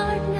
[0.00, 0.39] heart.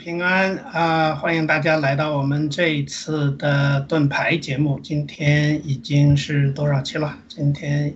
[0.00, 1.14] 平安啊！
[1.14, 4.80] 欢迎大家来到我们这一次的盾牌节目。
[4.82, 7.18] 今天已经是多少期了？
[7.28, 7.94] 今天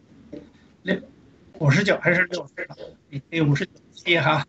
[0.82, 1.00] 六
[1.58, 3.20] 五十九还是六十？
[3.30, 4.46] 第五十九期哈。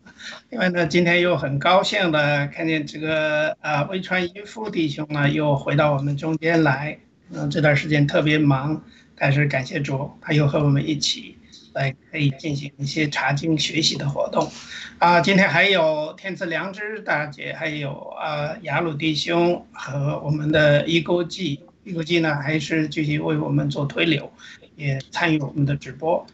[0.50, 7.00] 另外呢，今天又很高兴的看见这个啊，微川一夫弟兄呢又回到我们中间来。
[7.32, 8.84] 嗯，这段时间特别忙，
[9.16, 11.38] 但是感谢主，他又和我们一起。
[11.76, 14.50] 来可以进行一些查经学习的活动，
[14.98, 24.32] 啊，今天还有天赐良知大姐，还有啊雅鲁弟兄和我们的一钩记，一钩记呢还是继续为我们做推流，
[24.78, 26.26] 也参与我们的直播。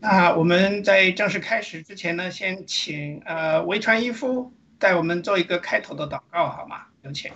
[0.00, 6.82] 那我们在正式开始之前呢，先请呃维传一夫带我们做一个开头的祷告，好吗？
[7.02, 7.30] 有请。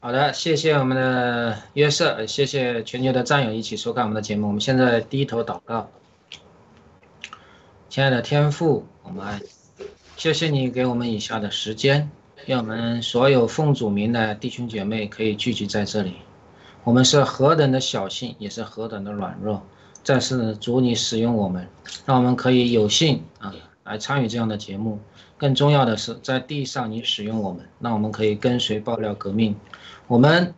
[0.00, 4.46] 好的，谢谢我们的约瑟，谢谢全球的战友一起收看我们的节目。
[4.46, 5.90] 我们现在低头祷告。
[7.92, 9.42] 亲爱的天父，我们
[10.16, 12.10] 谢谢你给我们以下的时间，
[12.46, 16.14] 让我们所有奉主名的弟兄姐妹可以聚集在这里。
[16.84, 19.62] 我们是何等的小幸，也是何等的软弱。
[20.02, 21.68] 再次主你使用我们，
[22.06, 23.54] 让我们可以有幸啊
[23.84, 24.98] 来参与这样的节目。
[25.36, 29.54] 更重要的是，在地上你使用我们，让我们可以跟随爆料革命。
[30.06, 30.54] 我们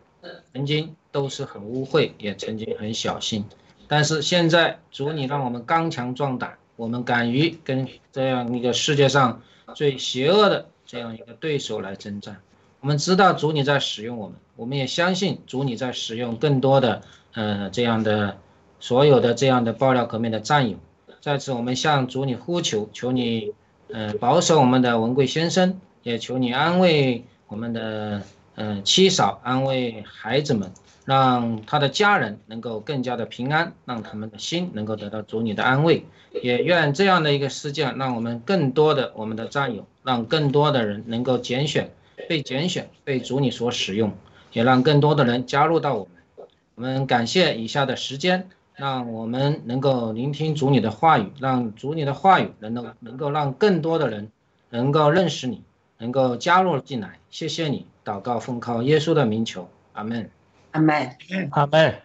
[0.53, 3.43] 曾经都是很污秽，也曾经很小心，
[3.89, 6.57] 但是现在主你让我们刚强壮胆。
[6.75, 9.41] 我们敢于跟这样一个世界上
[9.73, 12.37] 最邪恶的这样一个对手来征战。
[12.81, 17.01] 我们知道主你在使用我们，我们也相信主你在使用更多的
[17.33, 18.37] 呃这样的
[18.79, 20.77] 所有的这样的爆料革命的战友。
[21.21, 23.53] 在此，我们向主你呼求，求你
[23.91, 28.21] 呃保守我们的文贵先生，也求你安慰我们的
[28.53, 30.71] 呃妻嫂，安慰孩子们，
[31.05, 36.05] 让他的家人能够更加的平安，让他们的心能够得到主你的安慰。
[36.43, 41.91] 也愿这样的一个事件，让我们更多的我们的战友，让更多的人能够拣选、
[42.27, 44.11] 被拣选、被主你所使用，
[44.51, 46.47] 也让更多的人加入到我们。
[46.75, 54.29] 我们感谢以下的时间，让我们能够聆听主你的话语，让主你的话语能够能够让更多的人
[54.71, 55.61] 能够认识你，
[55.99, 57.19] 能够加入进来。
[57.29, 60.29] 谢谢你，祷告奉靠耶稣的名求，阿门，
[60.75, 61.09] 阿门，
[61.51, 61.95] 阿门。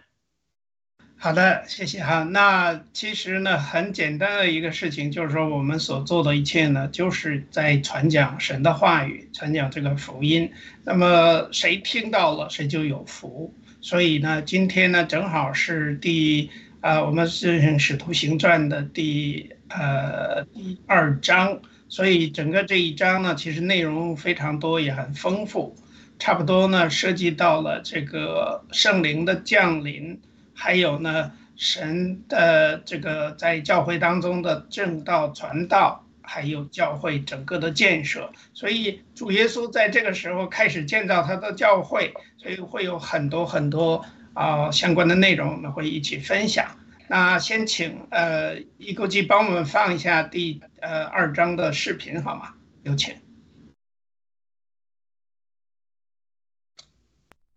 [1.17, 2.23] 好的，谢谢哈。
[2.23, 10.53] 那其实呢，很简单的一个事情，就是说我们所做的一切呢，就是在传讲神的话语，传讲这个福音。
[10.85, 13.53] 那么谁听到了，谁就有福。
[13.81, 16.49] 所以呢，今天呢，正好是第
[16.79, 21.59] 呃，我们是《使徒行传》的第呃第二章，
[21.89, 25.75] 所以整个这一章呢，其实内容非常多，也很丰富，
[26.21, 30.21] 差不多呢，涉及到了这个圣灵的降临。
[30.53, 46.67] 还有呢，神的这个在教会当中的正道传道，还有教会整个的建设，所以主耶稣在这个时候开始建造他的教会，所以会有很多很多啊相关的内容，我们会一起分享。
[47.07, 52.53] 那先请呃一钩机帮我们放一下第呃二章的视频好吗？
[52.83, 53.20] 有请。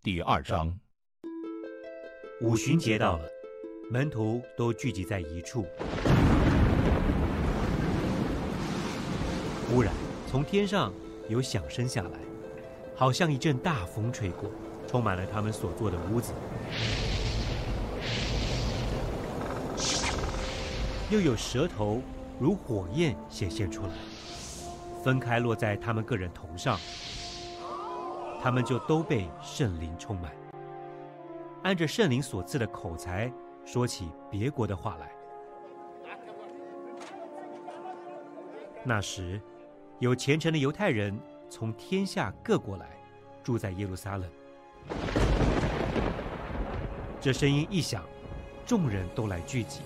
[0.05, 0.71] 第二章。
[2.39, 3.27] 五旬节到了，
[3.89, 5.65] 门徒都聚集在一处。
[9.67, 9.91] 忽然，
[10.27, 10.93] 从天上
[11.27, 12.19] 有响声下来，
[12.95, 14.51] 好像一阵大风吹过，
[14.87, 16.33] 充满了他们所坐的屋子。
[21.09, 21.99] 又有舌头
[22.39, 23.89] 如火焰显现出来，
[25.03, 26.79] 分开落在他们个人头上，
[28.45, 30.31] 他们就都被圣灵充满。
[31.63, 33.33] 按着圣灵所赐的口才，
[33.65, 35.11] 说起别国的话来。
[38.83, 39.41] 那时，
[39.97, 42.87] 有虔诚的犹太人从天下各国来，
[43.41, 44.29] 住在耶路撒冷。
[47.19, 48.03] 这声音一响，
[48.63, 49.81] 众人都来聚集。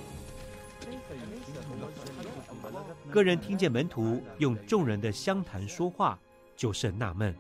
[3.10, 6.20] 个人听见门徒用众人的相谈说话，
[6.58, 7.34] 就甚纳闷，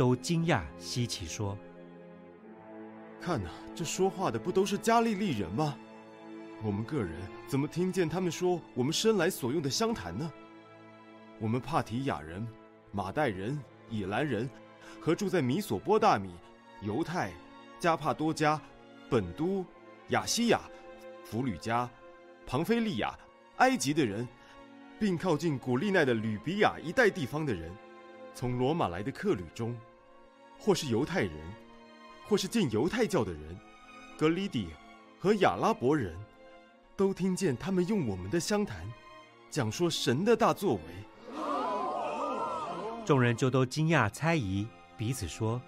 [0.00, 1.54] 都惊讶稀奇，说。
[3.20, 5.76] 看呐，这说话的不都是加利利人吗？
[6.62, 7.12] 我们个人
[7.46, 10.32] 怎么听见他们说我们生来所用的相谈呢？
[11.38, 12.48] 我们帕提亚人、
[12.90, 14.48] 马代人、以兰人，
[15.02, 16.30] 和住在米索波大米、
[16.80, 17.30] 犹太、
[17.78, 18.58] 加帕多加、
[19.10, 19.62] 本都、
[20.08, 20.62] 亚西亚、
[21.26, 21.86] 弗吕加、
[22.46, 23.14] 庞菲利亚、
[23.58, 24.26] 埃及的人，
[24.98, 27.70] 并靠近古利奈的吕比亚一带地方的人，
[28.34, 29.76] 从罗马来的客旅中，
[30.60, 31.32] 或是犹太人。
[32.28, 33.58] 或是进犹太教的人，
[34.16, 34.68] 格里底
[35.18, 36.16] 和亚拉伯人，
[36.94, 38.88] 都听见他们用我们的相谈，
[39.50, 40.80] 讲说神的大作为。
[43.04, 44.64] 众人就都惊讶猜疑，
[44.96, 45.60] 彼此说：“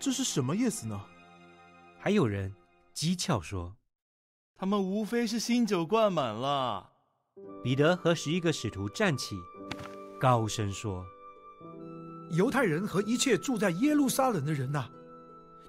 [0.00, 0.98] 这是什么意思呢？”
[2.00, 2.54] 还有人
[2.94, 3.76] 讥诮说
[4.56, 6.92] ：“他们无非是新酒灌满了。”
[7.62, 9.36] 彼得和十一个使徒站起，
[10.18, 11.04] 高声说
[12.32, 14.86] ：“犹太人和一切住在耶路撒冷的人呐，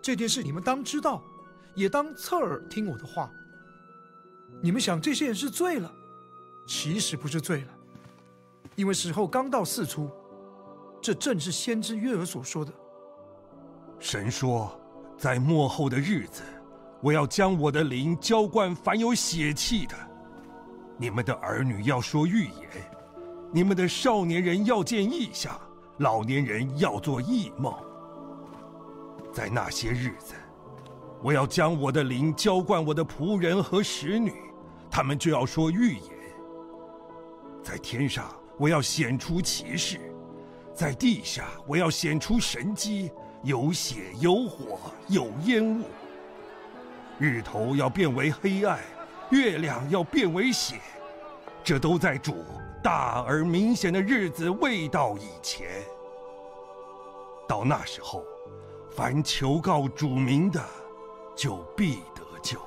[0.01, 1.21] 这件事你们当知道，
[1.75, 3.29] 也当侧耳听我的话。
[4.61, 5.91] 你们想这些人是醉了，
[6.65, 7.67] 其实不是醉了，
[8.75, 10.09] 因为时候刚到四出。”
[11.01, 12.71] 这正是先知约尔所说的。
[13.99, 14.79] 神说，
[15.17, 16.43] 在末后的日子，
[17.01, 19.93] 我要将我的灵浇灌凡有血气的。
[20.97, 22.69] 你们的儿女要说预言，
[23.51, 25.59] 你们的少年人要见异象，
[25.97, 27.73] 老年人要做异梦。
[29.31, 30.33] 在那些日子，
[31.21, 34.33] 我要将我的灵浇灌我的仆人和使女，
[34.89, 36.03] 他们就要说预言。
[37.63, 38.25] 在天上，
[38.57, 39.99] 我要显出奇事。
[40.73, 43.11] 在地下，我要显出神机，
[43.43, 45.85] 有血有火有烟雾。
[47.19, 48.79] 日头要变为黑暗，
[49.29, 50.75] 月亮要变为血，
[51.63, 52.43] 这都在主
[52.83, 55.67] 大而明显的日子未到以前。
[57.47, 58.23] 到那时候，
[58.91, 60.61] 凡求告主名的，
[61.35, 62.59] 就必得救。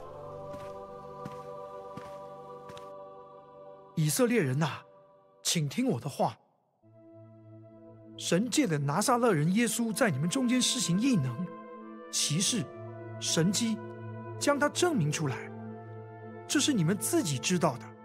[3.94, 4.66] 以色列人呐，
[5.42, 6.36] 请听我的话。
[8.16, 11.46] 神界的拿撒勒人耶稣在你们中间施行异能、
[12.10, 12.64] 奇事、
[13.20, 13.76] 神迹，
[14.38, 15.36] 将他证明出来，
[16.48, 17.95] 这是你们自己知道的。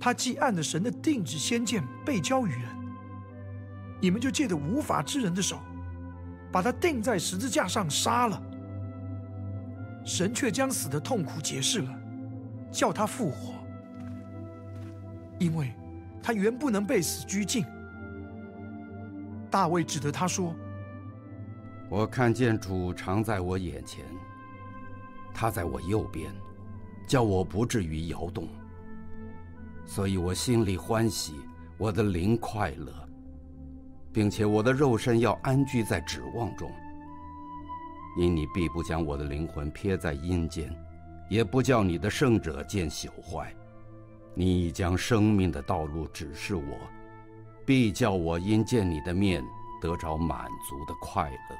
[0.00, 2.62] 他既按着神的定旨先见被交于人，
[4.00, 5.60] 你们就借着无法之人的手，
[6.50, 8.42] 把他钉在十字架上杀了。
[10.02, 12.00] 神却将死的痛苦解释了，
[12.72, 13.52] 叫他复活，
[15.38, 15.74] 因为
[16.22, 17.66] 他原不能被死拘禁。
[19.50, 20.54] 大卫指着他说
[21.90, 24.02] ：“我看见主常在我眼前，
[25.34, 26.32] 他在我右边，
[27.06, 28.48] 叫我不至于摇动。
[29.90, 31.34] 所以我心里欢喜，
[31.76, 32.94] 我的灵快乐，
[34.12, 36.70] 并且我的肉身要安居在指望中。
[38.16, 40.72] 因你必不将我的灵魂撇在阴间，
[41.28, 43.52] 也不叫你的圣者见朽坏。
[44.32, 46.62] 你已将生命的道路指示我。”
[47.66, 49.44] 必叫我因见你的面
[49.80, 51.56] 得着满足的快乐。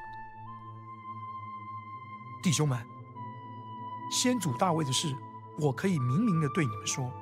[2.44, 2.78] 弟兄们，
[4.12, 5.12] 先祖大卫的事，
[5.58, 7.12] 我可以明明的对你们说：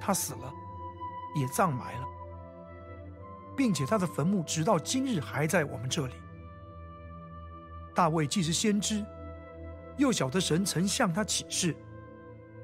[0.00, 0.52] 他死了，
[1.34, 2.06] 也葬埋了，
[3.56, 6.14] 并且他的坟墓直到今日还在我们这里。
[7.94, 9.04] 大卫既是先知，
[9.96, 11.74] 又晓得神曾向他启示，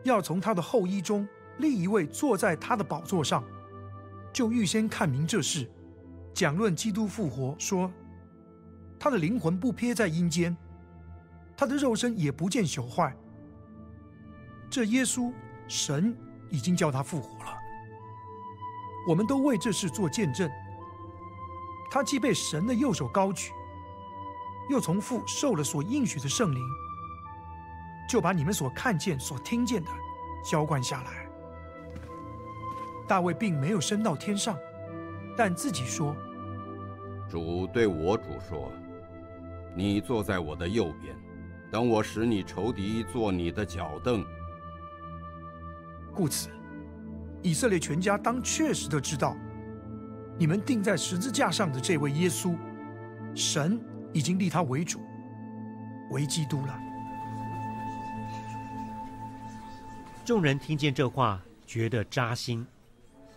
[0.04, 1.26] 要从他的后衣中
[1.58, 3.42] 立一位坐在他的宝座上。
[4.32, 5.70] 就预先看明这事，
[6.32, 7.92] 讲论基督复活，说
[8.98, 10.56] 他的灵魂不撇在阴间，
[11.56, 13.16] 他的肉身也不见朽坏。
[14.68, 15.32] 这耶稣，
[15.68, 16.16] 神
[16.54, 17.58] 已经叫他复活了。
[19.08, 20.48] 我们都为这事做见证。
[21.90, 23.52] 他既被神的右手高举，
[24.70, 26.62] 又从父受了所应许的圣灵，
[28.08, 29.90] 就把你们所看见、所听见的
[30.44, 31.28] 浇灌下来。
[33.06, 34.56] 大卫并没有升到天上，
[35.36, 36.16] 但自己说
[37.28, 38.72] ：“主对我主说，
[39.76, 41.14] 你坐在我的右边，
[41.70, 44.24] 等我使你仇敌做你的脚凳。”
[46.14, 46.48] 故此，
[47.42, 49.36] 以色列全家当确实的知道，
[50.38, 52.56] 你们钉在十字架上的这位耶稣，
[53.34, 53.80] 神
[54.12, 55.00] 已经立他为主，
[56.10, 56.78] 为基督了。
[60.24, 62.64] 众人听见这话，觉得扎心。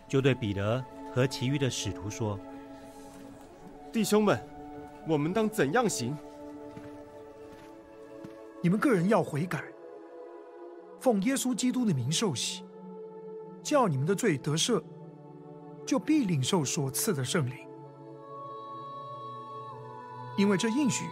[0.07, 0.81] 就对彼得
[1.13, 2.39] 和其余的使徒说
[3.91, 4.39] ：“弟兄们，
[5.05, 6.15] 我们当怎样行？
[8.63, 9.61] 你们个人要悔改，
[11.01, 12.63] 奉耶稣基督的名受洗，
[13.67, 14.81] 叫你们的罪得赦，
[15.85, 17.67] 就必领受所赐的圣灵。
[20.37, 21.03] 因为这应许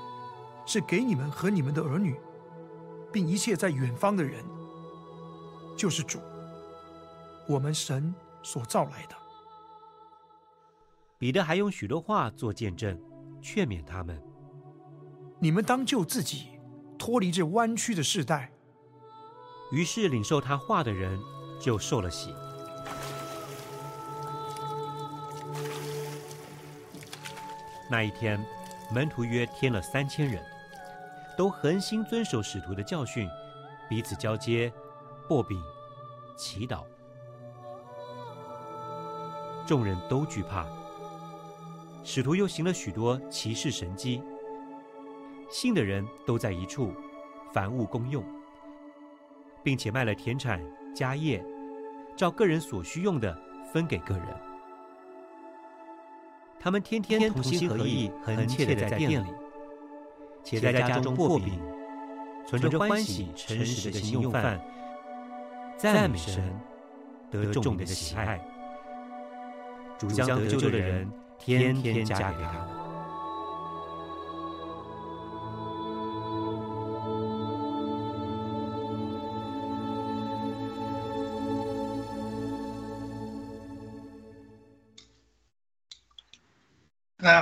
[0.65, 2.17] 是给你们和你们的儿女，
[3.11, 4.41] 并一切在远方的人，
[5.75, 6.19] 就是主，
[7.49, 9.15] 我们神。”所造来的。
[11.17, 13.01] 彼得还用许多话做见证，
[13.41, 14.21] 劝勉他们：
[15.39, 16.59] 你们当救自己，
[16.95, 18.51] 脱离这弯曲的世代。
[19.71, 21.19] 于是领受他话的人
[21.59, 22.35] 就受了洗。
[27.87, 28.43] 那一天，
[28.91, 30.43] 门徒约添了三千人，
[31.37, 33.29] 都恒心遵守使徒的教训，
[33.87, 34.73] 彼此交接，
[35.29, 35.61] 擘饼，
[36.35, 36.83] 祈祷。
[39.67, 40.65] 众人都惧怕。
[42.03, 44.21] 使徒又行了许多奇事神迹，
[45.49, 46.93] 信的人都在一处，
[47.53, 48.23] 凡物公用，
[49.63, 50.59] 并且卖了田产
[50.93, 51.43] 家业，
[52.15, 53.35] 照个人所需用的
[53.71, 54.54] 分给个人。
[56.65, 59.27] 他们天天同心合意，恒切的在店里，
[60.43, 61.61] 且在家中过饼，
[62.47, 64.59] 存着欢喜诚实的心用饭，
[65.77, 66.43] 赞美神，
[67.29, 68.43] 得众人的喜爱。
[69.99, 71.07] 主将得救的人
[71.37, 72.67] 天天加给他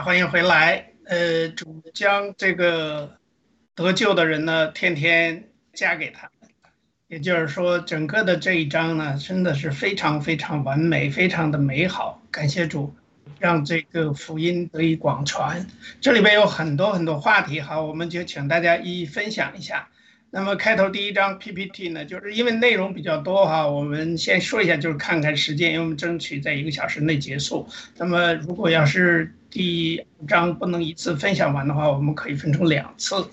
[0.03, 0.89] 欢迎回来。
[1.05, 3.17] 呃，主将这个
[3.73, 6.49] 得救的人呢，天天加给他们。
[7.07, 12.21] 也就是说，整个的这一章呢，真的是非常非常完美，非常的美好。
[12.31, 12.93] 感谢主，
[13.39, 15.65] 让这个福音得以广传。
[16.01, 19.87] 这里边有很多很多话题，哈，我们就请大家一一分享一下。
[20.31, 27.69] 那么开头第一张 PPT 呢，就是因为内容比较多哈，我们先说一下，就是看看时间，因为我们争取在一个小时内结束。
[27.95, 33.29] 那么如果要是第五章不能一次分享完的话，我们可以分成两次，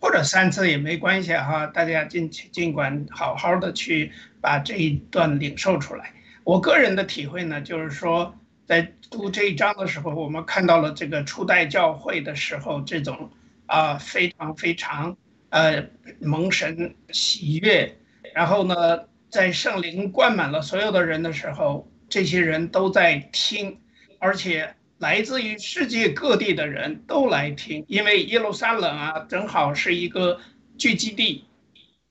[0.00, 1.66] 或者三次也没关系哈。
[1.66, 6.10] 大家尽尽管好好的去把这一段领受出来。
[6.42, 13.30] 我个人的体会呢，就是说在读这一章的时候，我们看到了这个初代教会的时候这种
[13.66, 15.14] 啊非常非常。
[15.50, 15.82] 呃，
[16.20, 17.94] 蒙神喜悦，
[18.34, 19.00] 然后呢，
[19.30, 23.78] 在圣灵灌满了所有的人的时候，这些人都在听，
[24.18, 30.40] 而且来自于世界各地的人都来听，因为耶路撒冷啊，正好是一个
[30.76, 31.44] 聚集地。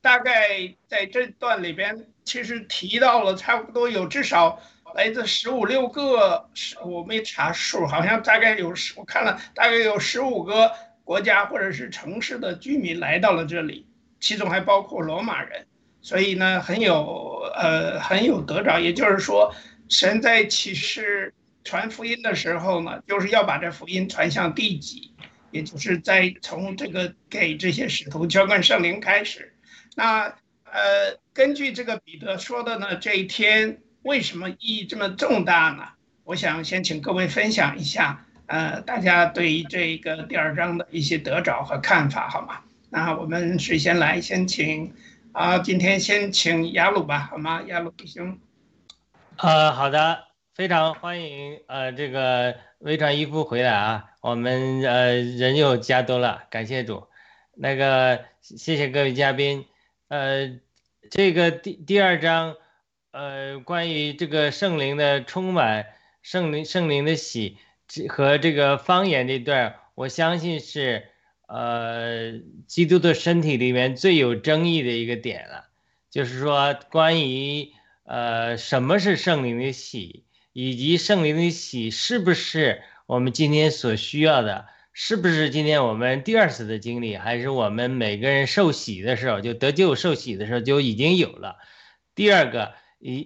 [0.02, 4.62] 大概在这段里边，其实提到了差不多有至少
[4.96, 6.50] 来自十五六个，
[6.86, 10.72] 我没查数，好像大概有十，我看了大概有十五个。
[11.04, 13.88] 国家或者是城市的居民来到了这里，
[14.20, 15.66] 其中还包括罗马人，
[16.02, 18.78] 所以呢很有呃很有得着。
[18.78, 19.56] 也就是说，
[19.88, 21.34] 神在启示
[21.68, 25.12] 传福音的时候呢，就是要把这福音传向地极，
[25.52, 29.54] 也就是在从这个给这些使徒交灌圣灵开始。
[29.98, 35.90] 那呃，根据这个彼得说的呢，这一天为什么意义这么重大呢？
[36.24, 38.26] 我想先请各位分享一下。
[38.46, 42.62] 呃，大家对于这个第二章的一些得着和看法，好吗？
[42.90, 44.22] 那我们谁先来？
[44.22, 44.94] 先请
[45.34, 47.62] 啊，今天先请雅鲁吧，好吗？
[47.68, 48.40] 雅鲁弟兄。
[49.36, 50.27] 呃，好的，
[50.58, 57.06] 非常欢迎呃，这个微传一夫回来啊，我们呃人又加多了，感谢主。
[57.54, 59.66] 那个谢谢各位嘉宾。
[60.08, 60.60] 呃，
[61.12, 62.56] 这个第第二章，
[63.12, 65.86] 呃，关于这个圣灵的充满，
[66.24, 67.60] 圣灵圣灵的喜。
[68.10, 71.06] 和这个方言这段，我相信是
[71.46, 72.32] 呃
[72.66, 75.68] 基督的身体里面最有争议的一个点了，
[76.10, 77.72] 就是说关于
[78.06, 80.26] 呃什么是圣灵的喜，
[80.58, 91.58] 以及圣灵的喜是不是我们今天所需要的，是不是今天我们第二次的经历，还是我们每个人受洗的时候就得救受洗的时候就已经有了？
[92.16, 92.74] 第二个，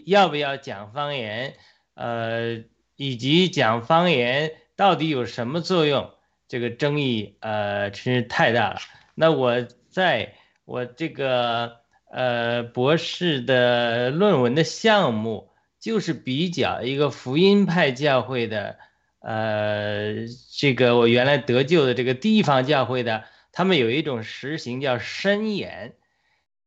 [0.05, 1.55] 要不要讲方言？
[1.93, 2.63] 呃。
[2.97, 6.11] 以及讲方言到底有什么作用？
[6.47, 8.79] 这个争议呃，真是太大了。
[9.15, 11.77] 那我在我这个
[12.11, 15.50] 呃博士的论文的项目，
[15.81, 18.77] 就是比较一个福音派教会的
[19.19, 25.95] 呃这个我原来得救的这个地方教会的，他们有一种实行叫申言。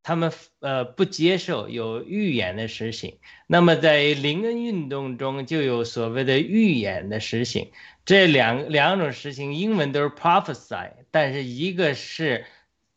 [0.06, 7.70] 他们呃不接受有预言的实行，那么在灵恩运动中就有所谓的预言的实行，
[8.04, 12.44] 这两两种实行英文都是 prophesy，但是一个是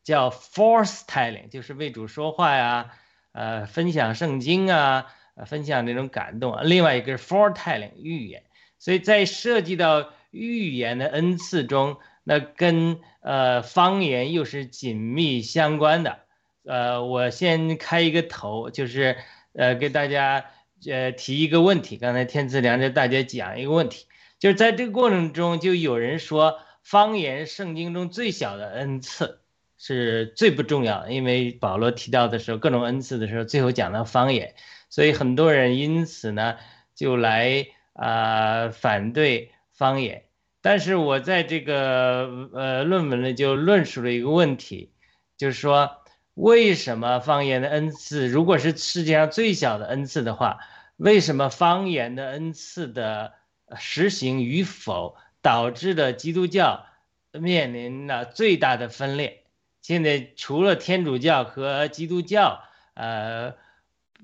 [0.03, 2.91] 叫 force telling，就是为主说话呀，
[3.31, 5.05] 呃分享圣经啊，
[5.45, 8.43] 分享那种感动啊，另外一个是 foretelling 预言，
[8.79, 16.19] 所以在涉及到预言的恩赐中，那跟呃方言又是紧密相关的。
[16.65, 19.15] 呃，我先开一个头，就是
[19.53, 20.45] 呃，给大家
[20.85, 21.95] 呃提一个问题。
[21.95, 24.05] 刚才天赐良知大家讲一个问题，
[24.37, 29.39] 就是在这个过程中，就有人说方言圣经中最小的恩赐
[29.77, 34.53] 是最不重要的，因为保罗提到的时候各种恩赐的时候，最后讲到方言，
[34.89, 36.55] 所以很多人因此呢
[36.95, 40.23] 就来啊反对方言。
[40.61, 44.91] 但是我在这个呃论文里就论述了一个问题，
[45.37, 45.97] 就是说。
[46.39, 50.59] 为什么方言的恩赐，如果是世界上最小的恩赐的话，
[50.95, 53.33] 为什么方言的恩赐的
[53.75, 56.85] 实行与否，导致了基督教
[57.31, 59.45] 面临了最大的分裂。
[59.81, 62.61] 现在除了天主教和基督教，
[62.93, 63.55] 呃，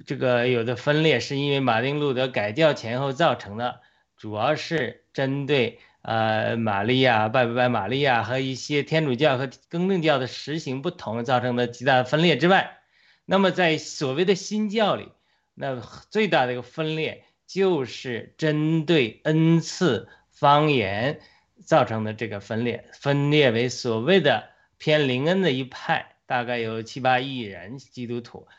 [0.06, 3.82] 这个有的分裂是因为马丁路德改教前后造成的，
[4.18, 12.80] 主要是针对呃玛利亚拜不拜玛利亚和一些天主教和更正教的实行不同造成的极大的分裂之外，
[13.26, 15.10] 那么在所谓的新教里，
[15.54, 15.80] 那
[16.10, 21.20] 最大的一个分裂就是针对恩赐方言
[21.66, 24.52] 造成的这个分裂，分裂为所谓的。
[24.80, 28.50] 偏灵恩的一派大概有七八亿人基督徒，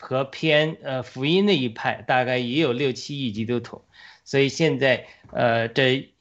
[0.00, 3.84] 和偏呃福音的一派大概也有六七亿基督徒，
[4.24, 6.12] 所以现在呃这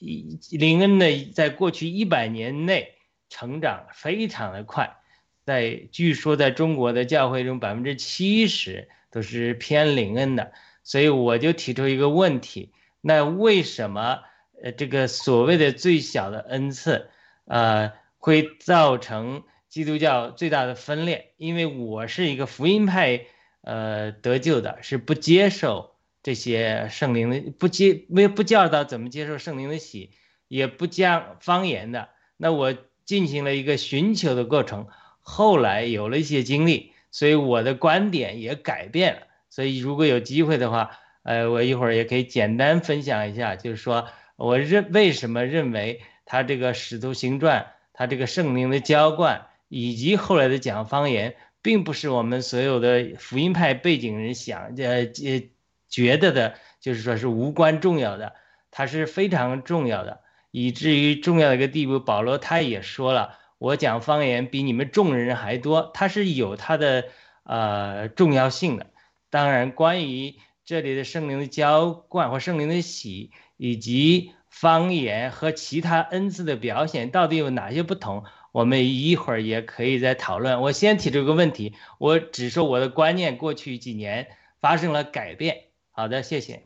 [0.51, 2.93] 林恩的在过去一百年内
[3.29, 4.97] 成长非常的快，
[5.45, 10.51] 在据说在中国的教会中百分之七十都是偏灵恩的，
[10.83, 14.19] 所以我就提出一个问题：那为什么
[14.61, 17.09] 呃这个所谓的最小的恩赐，
[17.45, 17.93] 呃？
[18.21, 23.21] 会造成基督教最大的分裂，因为我是一个福音派，
[23.61, 30.11] 呃，得救的，是不接受这些圣灵的，不接没不教导怎么接受圣灵的洗，
[30.47, 32.09] 也不讲方言的。
[32.37, 34.87] 那我进行了一个寻求的过程，
[35.19, 39.21] 后来有了一些经历，所以我的观点也改变了。
[39.49, 40.91] 所以如果有机会的话，
[41.23, 47.73] 呃，我一会儿也可以简单分享一下，就是说我认为什么认为他这个使徒行传。
[47.91, 55.49] 他这个圣灵的浇灌，以及后来的讲方言，并不是我们所有的福音派背景人想呃呃
[55.87, 58.33] 觉得的，就是说是无关重要的，
[58.71, 61.99] 它是非常重要的，以至于重要的一个地步。
[61.99, 67.05] 保罗他也说了，我讲方言比你们众人还多，它是有它的
[67.43, 68.87] 呃重要性的。
[69.29, 74.31] 当然，关于这里的圣灵的浇灌或圣灵的洗，以及。
[74.49, 78.23] 方言和其他恩赐的表现到底有哪些不同？
[78.51, 80.61] 我们一会儿也可以再讨论。
[80.61, 84.27] 我先提出个问题，我只说我的观念，过去几年
[84.59, 85.65] 发生了改变。
[85.91, 86.63] 好的，谢谢。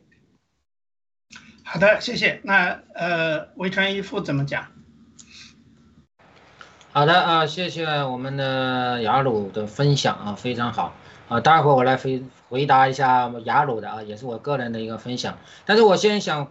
[1.62, 2.40] 好的，谢谢。
[2.44, 4.68] 那呃，维传一夫怎么讲？
[6.92, 10.94] 好的啊，谢谢我们的雅鲁的分享啊，非常好
[11.28, 11.40] 啊。
[11.40, 15.38] 待会儿我来回回答一下雅鲁的啊，也是我个人的一个分享。
[15.66, 16.50] 但是我先想。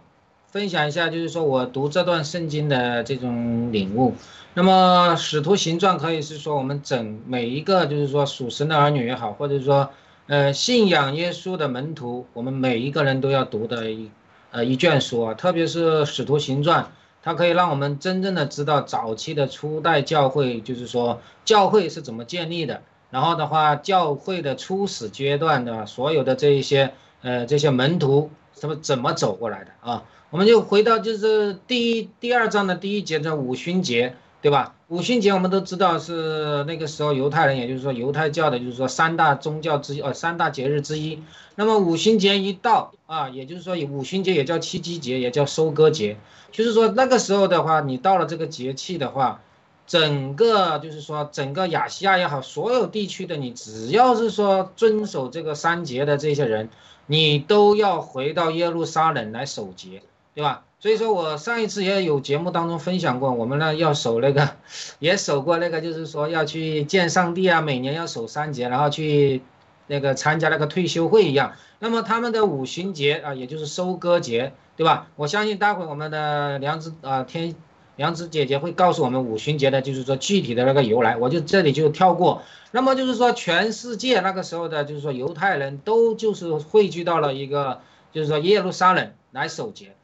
[0.54, 4.14] 分享一下，就是说我读这段圣经的这种领悟。
[4.54, 9.90] 那么《使徒行传》可以是说我们整每一个，就是说属神的儿女也好，或者说
[10.28, 14.12] 呃信仰耶稣的门徒，我们每一个人都要读的一
[14.52, 15.34] 呃一卷书啊。
[15.34, 16.84] 特别是《使徒行传》，
[17.24, 22.80] 它可以让我们真正的知道早期的初代教会，就是说教会是怎么建立的。
[23.10, 30.04] 然后的话，教会的初始阶段的所有的这一些呃这些门徒，他们怎么走过来的啊？
[30.34, 34.74] 我们就回到就是第一第二章的第一节的五旬节，对吧？
[34.88, 41.22] 五旬节我们都知道是那个时候犹太人，也就是说犹太教的，就是说三大宗教之一，呃，三大节日之一。
[41.54, 46.16] 那么五旬节一到啊，也就是说五旬节也叫七夕节，也叫收割节，
[46.50, 49.40] 就是说那个时候的话，你到了这个节气的话，
[49.86, 56.70] 整个就是说整个亚细亚也好，所有地区的你只要是说遵守这个三节的这些人，
[57.06, 60.02] 你都要回到耶路撒冷来守节。
[60.34, 60.64] 对吧？
[60.80, 64.50] 所以说我上一次也有节目当中分享过，我们呢要守那个，
[64.98, 69.40] 也守过那个，就是说要去见上帝啊，每年要守三节，然后去
[69.86, 71.54] 那个参加那个退休会一样。
[71.78, 75.06] 那么他们的五旬节啊，也就是收割节，对吧？
[75.16, 77.54] 我相信待会我们的良知啊天
[77.96, 82.42] 良知姐姐会告诉我们五旬节的，就是说具体的那个由来，我就这里就跳过。
[82.72, 87.80] 那么就是说全世界那个时候的，就是说犹太人都就是汇聚到了一个，
[88.12, 89.94] 就是说耶路撒冷来守节。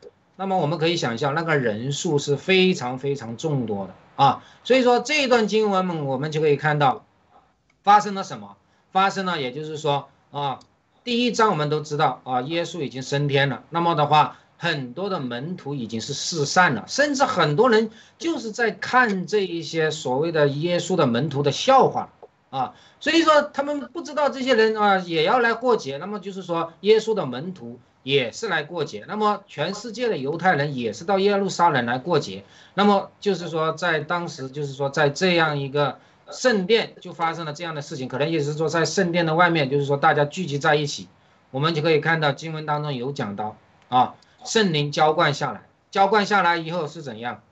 [0.40, 7.05] 那么我们可以想象，那个人数是非常非常众多的啊，所以说这一段经文我们就可以看到，
[7.83, 8.57] 发生了什么？
[8.90, 10.61] 发生了，也就是说啊，
[11.05, 13.64] 第一章我们都知道啊，耶稣已经升天了。
[13.68, 22.09] 那么的话，很多的门徒已经是四散了，甚至很多人就是在看这一些所谓的耶稣的门徒的笑话
[22.48, 25.98] 啊，所以说他们不知道这些人啊也要来过节。
[25.98, 27.79] 那么就是说，耶稣的门徒。
[28.02, 35.98] 也是来过节，那么全世界的犹太人也是到耶路撒冷来过节，那么就是说在当时就是说在这样一个
[36.30, 41.08] 圣殿就发生了这样的事情，可能也是说在圣殿的外面，就是说大家聚集在一起，
[41.50, 43.58] 我们就可以看到经文当中有讲到
[43.90, 44.14] 啊，
[44.46, 45.60] 圣灵浇灌下来，
[45.90, 47.42] 浇灌下来以后是怎样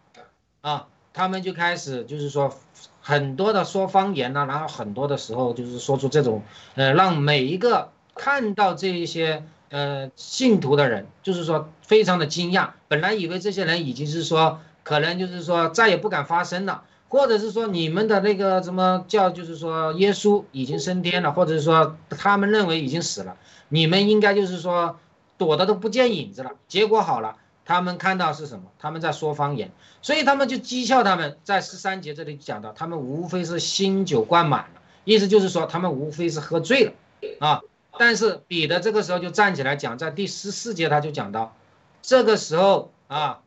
[0.63, 0.87] 啊？
[1.13, 2.57] 他们就开始就是说
[3.03, 6.43] 很多的说方言呐，然后很多的时候就是说出这种
[6.75, 9.45] 呃让每一个看到这一些。
[9.71, 23.37] 呃信徒的人，就是说非常的惊讶，本来以为这些人已经是说可能就是说再也不敢发声了，或者是说你们的那个什么叫就是说耶稣已经升天了，或者是说他们认为已经死了，
[23.69, 24.99] 你们应该就是说
[25.37, 26.53] 躲的都不见影子了。
[26.67, 28.65] 结果好了，他们看到是什么？
[28.79, 36.93] 他们在说方言，所以他们就讥笑他们，在十三节这里讲到，他们无非是新酒灌满了，意思就是说他们无非是喝醉了
[37.41, 37.61] 啊。
[37.97, 41.57] 但是彼得这个时候就站起来讲，在第十四节他就讲到，
[42.03, 43.41] 这个时候啊，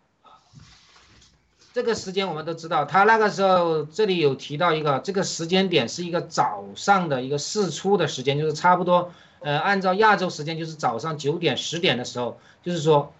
[1.73, 13.13] 这个时间我们都知道，他那个时候这里有提到一个，这个时间点是一个早上的一个日出的时间，就是差不多，呃，按照亚洲时间就是早上九点十点的时候，就是说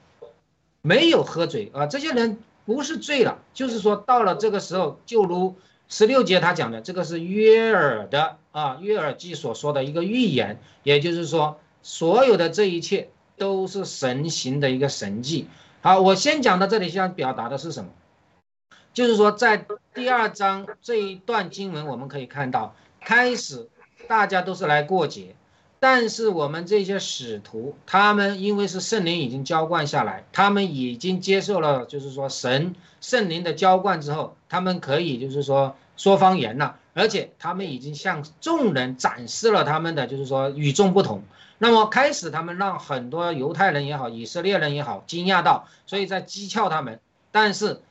[0.82, 5.56] 没有喝醉啊，这些人不是醉了，就是说到了这个时候，就如
[5.91, 15.49] 十六节他讲的，这个是约尔的啊，约尔记所说的一个预言，也就是说，所有的这一切都是神行的一个神迹。
[15.82, 17.91] 好，我先讲到这里，想表达的是什么？
[18.93, 23.67] 就是说，在第二章这一段经文，我们可以看到，开始
[24.08, 25.36] 大家都是来过节，
[25.82, 41.24] 但是我们这些使徒，他们因为是圣灵已经浇灌下来，他们已经接受了，就是说神圣灵的浇灌之后，他们可以就是说说方言了，而且他们已经向众人展示了他们的就是说与众不同。
[41.58, 47.00] 那么开始他们让很多犹太人也好，以色列人也好惊讶到，所以在讥诮他们，
[47.32, 47.82] 但是。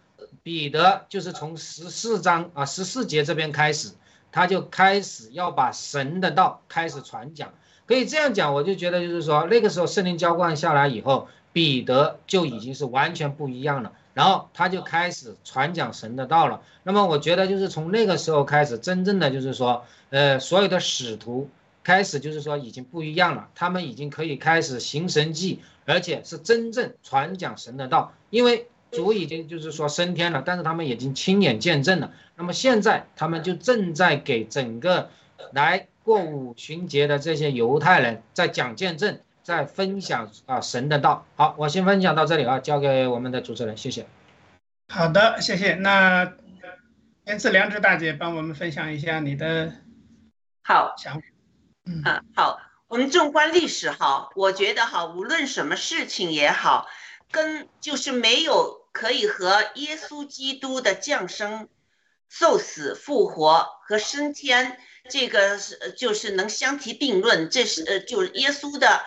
[0.42, 3.92] 彼得就是从十四章啊十四节这边开始，
[4.31, 7.53] 他就开始要把神的道开始传讲。
[7.87, 13.92] 可以这样讲，我就觉得就是说，那个时候圣灵浇灌下来以后，彼得就已经是完全不一样了。
[14.14, 16.62] 然后他就开始传讲神的道了。
[16.83, 21.49] 那么我觉得就是从那个时候开始，真正的就是说，呃，所有的使徒
[21.83, 28.66] 开始就是说已经不一样了，他们已经可以开始行神迹，而且是真正传讲神的道，因为。
[28.92, 32.11] 主已经就是说升天了，但是他们已经亲眼见证了。
[32.35, 35.11] 那么现在他们就正在给整个
[35.53, 41.26] 来过五旬节的这些犹太人在讲见证，在分享啊神的道。
[41.34, 44.06] 好，我先分享到这里啊，交给我们的主持人，谢谢。
[44.88, 45.74] 好的，谢谢。
[45.74, 46.32] 那
[47.24, 49.72] 天赐良知大姐帮我们分享一下你的
[50.62, 51.26] 好想法。
[51.84, 52.60] 嗯，好。
[52.86, 56.86] 我们纵观历史哈，我觉得哈，无论什么事情也好，
[57.32, 58.78] 跟就是没有。
[58.92, 61.68] 可以和耶稣基督的降生、
[62.28, 67.48] 受死、复活和升天，这个是就是能相提并论。
[67.50, 69.00] 这是呃，就是耶稣的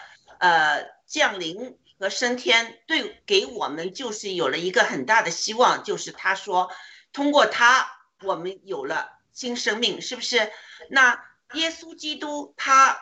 [0.44, 6.70] 呃降临和升天，对给我们就是有了一个很大的希望，就是他说
[7.14, 7.90] 通过他
[8.24, 10.52] 我们有了新生命，是不是？
[10.90, 13.00] 那耶稣基督他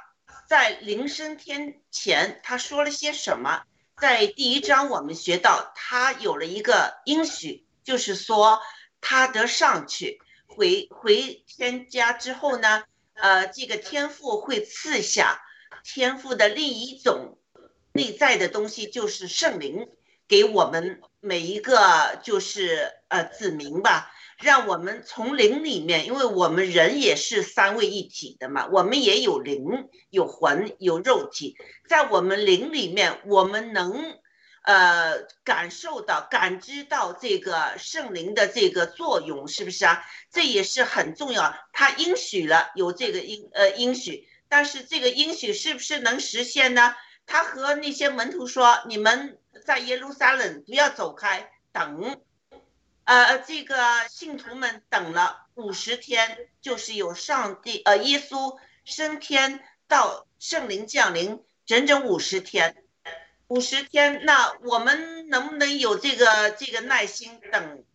[0.48, 3.64] 在临升天前他说了些什么？
[3.98, 8.62] 在第一章，我们学到他有了一个应许，就是说
[9.00, 15.42] 他得上去回回天家之后呢，呃，这个天父会赐下
[15.84, 17.38] 天赋的另一种
[17.94, 19.88] 内在的东西，就是圣灵，
[20.28, 24.12] 给我们每一个就是呃子民吧。
[24.40, 31.56] 让我们从灵里面，因为我们人也是三位一体的嘛，我们也有灵、有魂、有肉体，
[31.88, 34.18] 在我们灵里面，我们能
[34.64, 40.04] 呃感受到、感知到这个圣灵的这个作用，是不是啊？
[40.32, 41.54] 这也是很重要。
[41.72, 46.94] 他应许了有这个应呃应许，但是这个应许是不是能实现呢？
[47.26, 52.20] 他和那些门徒说：“你们在耶路撒冷不要走开，等。”
[53.06, 53.78] 呃，这个
[54.10, 62.84] 信徒们等了五十天，就是有上帝呃耶稣升天到圣灵降临，整整五十天，
[63.48, 64.26] 五十天。
[64.26, 67.86] 那我们能不能有这个这个耐心等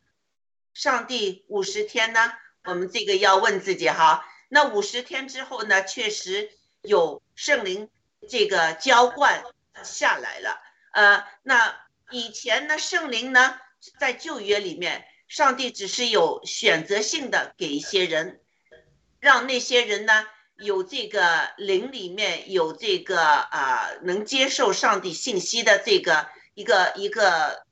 [0.73, 2.33] 上帝五十天呢？
[2.65, 4.25] 我们这个要问自己哈。
[4.49, 6.51] 那五十天之后呢，确实
[6.83, 7.89] 有圣灵
[8.29, 9.43] 这个浇灌
[9.83, 10.61] 下来了。
[10.93, 11.77] 呃，那
[12.11, 13.61] 以前呢，圣灵呢？
[14.01, 18.41] 在旧约里面，上帝只是有选择性的给一些人，
[19.21, 27.65] 让那些人呢有这个灵里面有这个啊能接受上帝信息的这个一个一个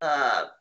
[0.00, 0.56] 呃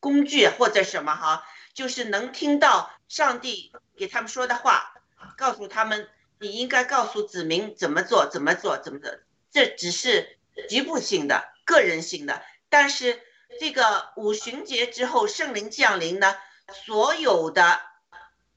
[0.00, 4.94] 工具或者什么哈，就是能听到上帝给他们说的话，
[5.36, 6.08] 告诉他们
[6.38, 13.22] 你应该告诉子民怎么做怎么做怎么的，这只是局部性的个人性的，但是。
[13.58, 16.36] 这个五旬节之后，圣灵降临呢，
[16.84, 17.80] 所有的，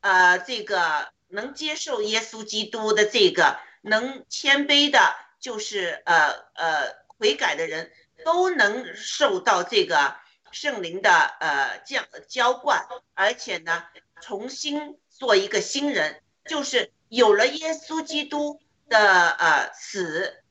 [0.02, 7.90] 呃，这个能接受耶稣基督的这个，能谦卑的就是呃呃悔改的人
[8.26, 10.18] 都能受到这个
[10.52, 13.86] 圣灵的呃降浇灌，而且呢
[14.22, 20.42] 重新做一个新人，就是有了耶稣基督的呃死，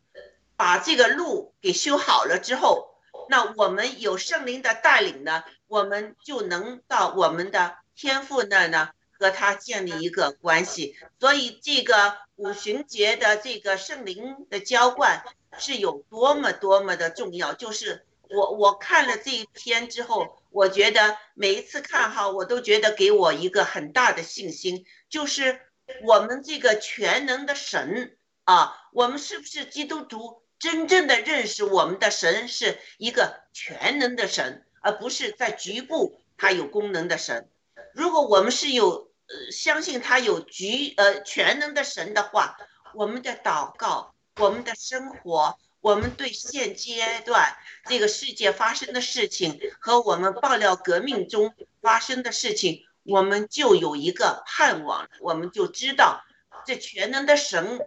[0.56, 2.94] 把这个路给修好了之后，
[3.28, 8.90] 那我们有圣灵的带领呢，我们就能到我们的天父那呢。
[9.22, 15.22] 和他建立一个关系，所以这个五旬节的这个圣灵的浇灌
[15.58, 17.52] 是有多么多么的重要。
[17.52, 25.60] 就是我我看了这一篇之后，我觉得每一次看哈，我都觉得给我一个很大的信心，就是
[26.04, 37.48] 我们这个全能的神啊，我们是不是基督徒真正的认识我们的神是一个全能的神，而不是在局部他有功能的神。
[37.94, 42.56] 如果我们是有呃，相信他有局呃全能的神的话，
[42.94, 56.22] 我们的祷告、我们的生活、我们对现阶段这个世界发生的事情和我们爆料革命中发生的事情，我们就有一个盼望，我们就知道
[56.66, 57.86] 这全能的神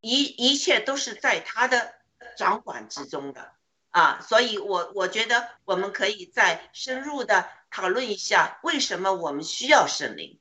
[0.00, 1.94] 一一切都是在他的
[2.36, 3.52] 掌管之中的
[3.90, 10.38] 啊，所以我我觉得我们可以再深入的讨论一下，为什么我们需要圣灵。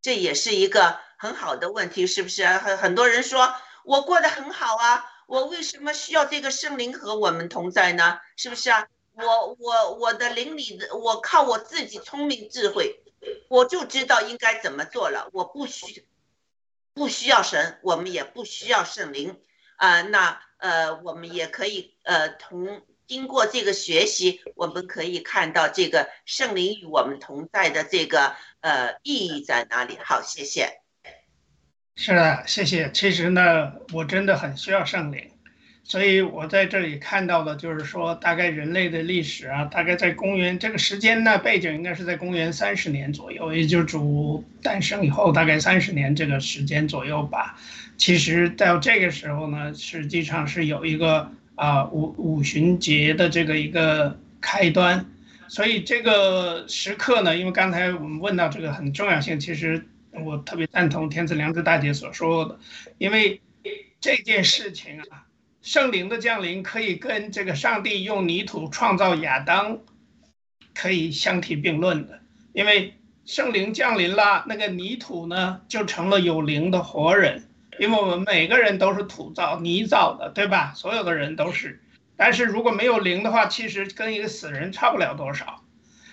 [0.00, 2.44] 这也是一个很好的问题，是不是？
[2.46, 3.54] 很很多人说
[3.84, 8.20] 我过得很好啊，我为什么需要这个圣灵和我们同在呢？
[8.36, 8.86] 是不是啊？
[9.14, 13.00] 我我我的灵里的，我靠我自己聪明智慧，
[13.48, 16.06] 我就知道应该怎么做了，我不需
[16.92, 19.40] 不需要神，我们也不需要圣灵
[19.76, 20.02] 啊。
[20.02, 22.82] 那呃，我们也可以呃同。
[23.06, 29.98] 经过这个学习，我们可以看到这个圣灵与我们同在的这个呃意义在哪里。
[30.02, 30.81] 好，谢谢。
[31.94, 32.90] 是的，谢谢。
[32.92, 35.22] 其实呢，我真的很需要圣灵，
[35.84, 47.56] 所以我在这里看到的就是说，大概人类的历史啊，大概在公元这个时间呢背景应该是在公元三十年左右，也就主诞生以后大概三十年这个时间左右吧。
[47.96, 51.30] 其实到这个时候呢，实际上是有一个。
[51.54, 55.04] 啊，五五旬节的这个一个开端，
[55.48, 62.58] 所以这个时刻呢，因为刚才我们问到这个很重要性，其实我特别赞同天赐良知大姐所说的，
[62.98, 63.40] 因为
[64.00, 65.26] 这件事情啊，
[65.62, 69.78] 圣灵的降临可以跟这个上帝用泥土创造亚当
[70.74, 72.20] 可以相提并论的，
[72.52, 72.94] 因为
[73.24, 77.48] 圣灵降临了，那个泥土呢就成了有灵的活人。
[77.78, 80.74] 因为我们每个人都是土造泥造的，对吧？
[80.76, 81.80] 所有的人都是。
[82.16, 85.64] 但是如果没有灵的话，其实跟一个死人差不了多少。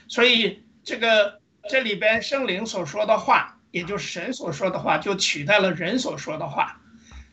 [0.07, 6.79] 所以这个这里边圣灵所说的话，也就是神所说的话，就取代了人所说的话。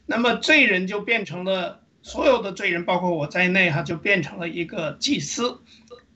[0.06, 5.60] 那么罪人就变成了所有的罪人，包括我在内哈，就变成了一个祭司，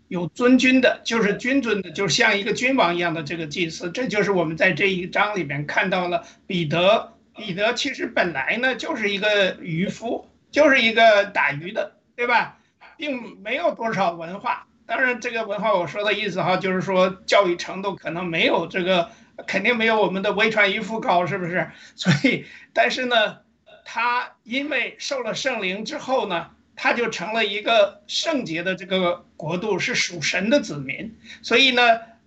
[0.09, 3.91] 有尊君的，就是君尊的，就是像一个君王一样的这个祭司。
[3.91, 7.12] 这就是我们在这一章里面看到了彼得。
[7.37, 12.59] 彼得其实本来呢就是一个渔夫，就是一个打鱼的，对吧？
[12.99, 14.66] 并没有多少文化。
[14.85, 19.09] 当然，这个文化我说的意思哈，就是说教育程度可能没有这个，
[19.47, 21.70] 肯定没有我们的微传渔夫高，是不是？
[21.97, 23.38] 所以，但是呢，
[23.84, 31.16] 他因为受了圣灵之后呢，他就成了一个圣洁的这个国度，是属神的子民。
[31.43, 31.82] 所以呢，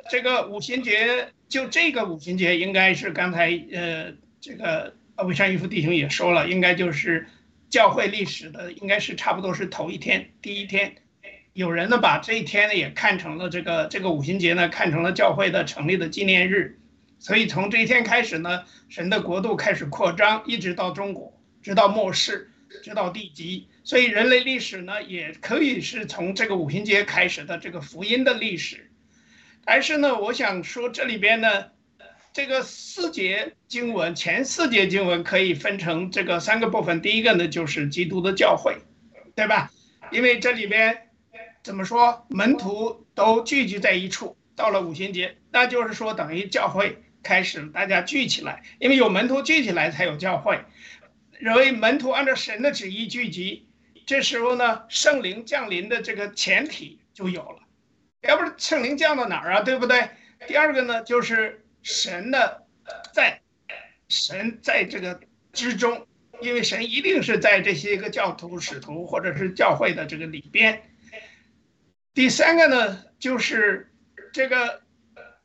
[0.09, 4.13] 这个五旬节就这个五旬节应该是刚才呃。
[4.45, 7.25] 这个呃，魏山一夫弟兄也说了，应该就是
[7.69, 10.95] 教会历史的，应该是差不多是头一天，第一天。
[11.53, 16.77] 有人呢把这一天呢也看成了这个这个五旬节呢，看成了教会的成立的纪念日。
[17.23, 22.51] 所以从这一天开始呢，神的国度开始扩张，一直到中国，直到末世，
[22.83, 23.67] 直到地极。
[23.85, 28.91] 所以人类历史呢，也可以是从这个五旬节开始的这个福音的历史。
[29.63, 31.71] 但是呢，我想说这里边呢。
[32.35, 36.99] 这个四节经文，前四节经文可以分成这个三个部分。
[36.99, 38.75] 第一个呢，就是基督的教会，
[39.35, 39.71] 对吧？
[40.11, 41.09] 因为这里边
[41.61, 50.59] 怎么说，门徒都聚集在一处，到了五旬节，那就是说等于教会开始大家聚起来，因为有门徒聚起来才有教会。
[51.39, 53.67] 认为门徒按照神的旨意聚集，
[54.05, 57.63] 这时候呢，圣灵降临的这个前提就有了，
[58.21, 60.09] 要不是圣灵降到哪儿啊，对不对？
[60.47, 61.59] 第二个呢，就是。
[61.85, 62.65] 神的
[63.11, 63.41] 在，
[64.07, 65.19] 神在这个
[65.51, 66.07] 之中，
[66.39, 70.81] 因为神一定是在这些个教徒、使徒或者是教会的这个里边。
[72.13, 73.91] 第三个呢，就是
[74.31, 74.82] 这个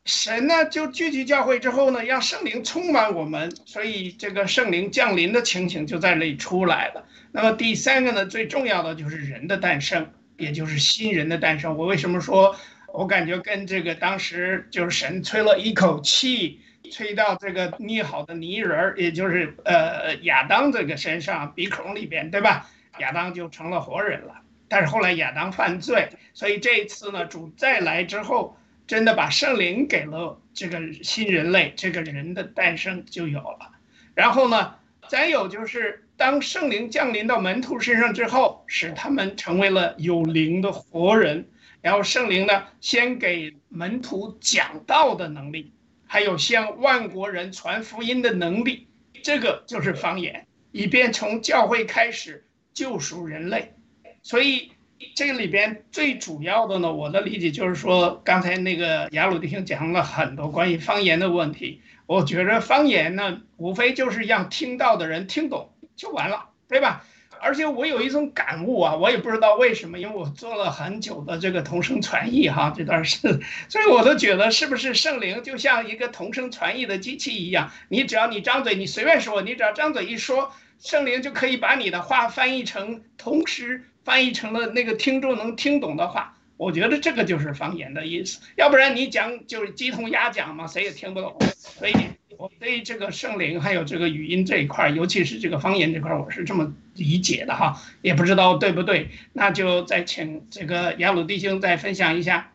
[0.09, 7.05] 神呢就聚集教会之后呢，让圣灵充满我们，所以这个圣灵降临的情形就在那里出来了。
[7.31, 11.77] 那么第三个呢，最重要的就是人的诞生，也就是新人的诞生。
[11.77, 12.57] 我为什么说，
[12.95, 16.59] 我感觉跟这个当时就是神吹了一口气，
[16.91, 22.71] 吹到这个捏好的泥人儿，也就是呃亚当这个身上鼻孔里边，对吧？
[23.01, 24.41] 亚当就成了活人了。
[24.69, 28.57] 但是后来亚当犯罪，所以这一次呢，主再来之后。
[28.89, 33.71] 真的把圣灵给了这个新人类，这个人的诞生就有了。
[34.15, 34.77] 然后呢，
[35.09, 41.51] 再有就是当圣灵降临到门徒身上之后，使他们成为了有灵的活人。
[41.83, 45.75] 然后圣灵呢，先给门徒讲道的能力，
[46.07, 48.89] 还有向万国人传福音的能力，
[49.23, 53.75] 这个就是方言，以便从教会开始救赎人类。
[54.23, 54.73] 所以。
[55.15, 61.81] 这里边最主要的呢，我的理解就是说，刚才那个雅鲁弟兄讲了很多关于方言的问题。
[62.07, 67.05] 我觉着方言呢，无非就是让听到的人听懂就完了，对吧？
[67.41, 83.85] 而且我有一种感悟啊，我也不知道为什么，因为我做了很久的这个同声传译哈，这段是，所以我都觉得是不是圣灵就像一个同声传译的机器一样，你只要你张嘴，你随便说，你只要张嘴一说，圣灵就可以把你的话翻译成同时。
[84.09, 88.41] 翻译成了那个听众能听懂的话，我觉得这个就是方言的意思。
[88.57, 91.37] 要不然你讲就是鸡同鸭讲嘛，谁也听不懂。
[91.51, 91.93] 所以
[92.39, 99.11] 我对这个圣灵还有这个语音这一块，尤其是这个方言这块，我是这么理解的哈，也不知道对不对。
[99.35, 102.51] 那就再请这个雅鲁弟兄再分享一下。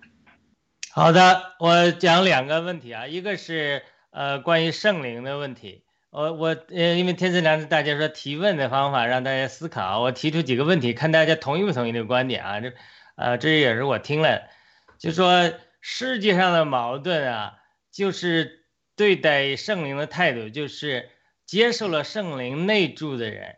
[0.89, 5.83] 好的，我讲两个问题啊，一个是呃关于圣灵的问题。
[6.13, 12.59] 我我呃，因为天赐良知，大家说提问的方法让大家思考，我提出几个问题，看大家同意不同意这个观点啊？
[12.59, 12.73] 这，
[13.15, 14.47] 呃，这也是我听了，
[14.99, 15.51] 就说
[15.81, 17.57] 世界上的矛盾啊，
[17.91, 18.63] 就是
[18.95, 21.09] 对待圣灵的态度，就是
[21.47, 23.55] 接受了圣灵内住的人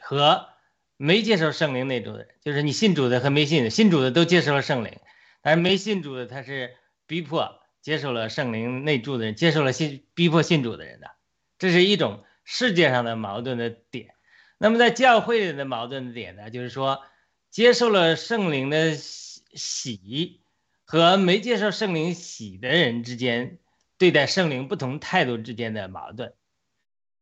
[0.00, 0.48] 和
[0.96, 4.98] 没接受圣灵内住的人，就是你信主的和没信的，信主的都接受了圣灵，
[5.40, 6.74] 但是没信主的他是
[7.06, 11.12] 逼迫接受了圣灵内住的人，接受了信逼迫信主的人的。
[11.58, 14.14] 这是一种世界上的矛盾的点，
[14.58, 17.02] 那么在教会里的矛盾的点呢，就是说
[17.50, 20.40] 接受了圣灵的喜
[20.84, 23.58] 和没接受圣灵喜的人之间
[23.98, 26.32] 对待圣灵不同态度之间的矛盾。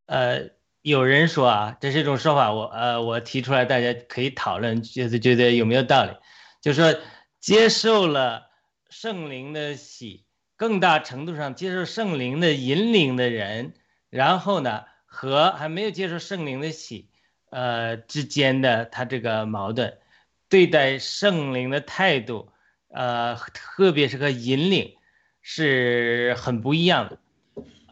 [0.04, 0.50] 呃，
[0.82, 6.12] 有人说啊，这是一种说法，我呃我提出来，大家可以讨论，就是觉得有没有道理？
[6.60, 7.00] 就是说
[7.40, 8.50] 接受了
[8.90, 10.26] 圣灵的喜，
[10.56, 13.74] 更大程度上接受圣灵的引领的人。
[14.16, 17.10] 然后呢，和还没有接受圣灵的喜，
[17.50, 19.98] 呃之间的他这个矛盾，
[20.48, 22.48] 对待圣灵的态度，
[22.88, 24.96] 呃，特别是和引领，
[25.42, 27.18] 是很不一样的。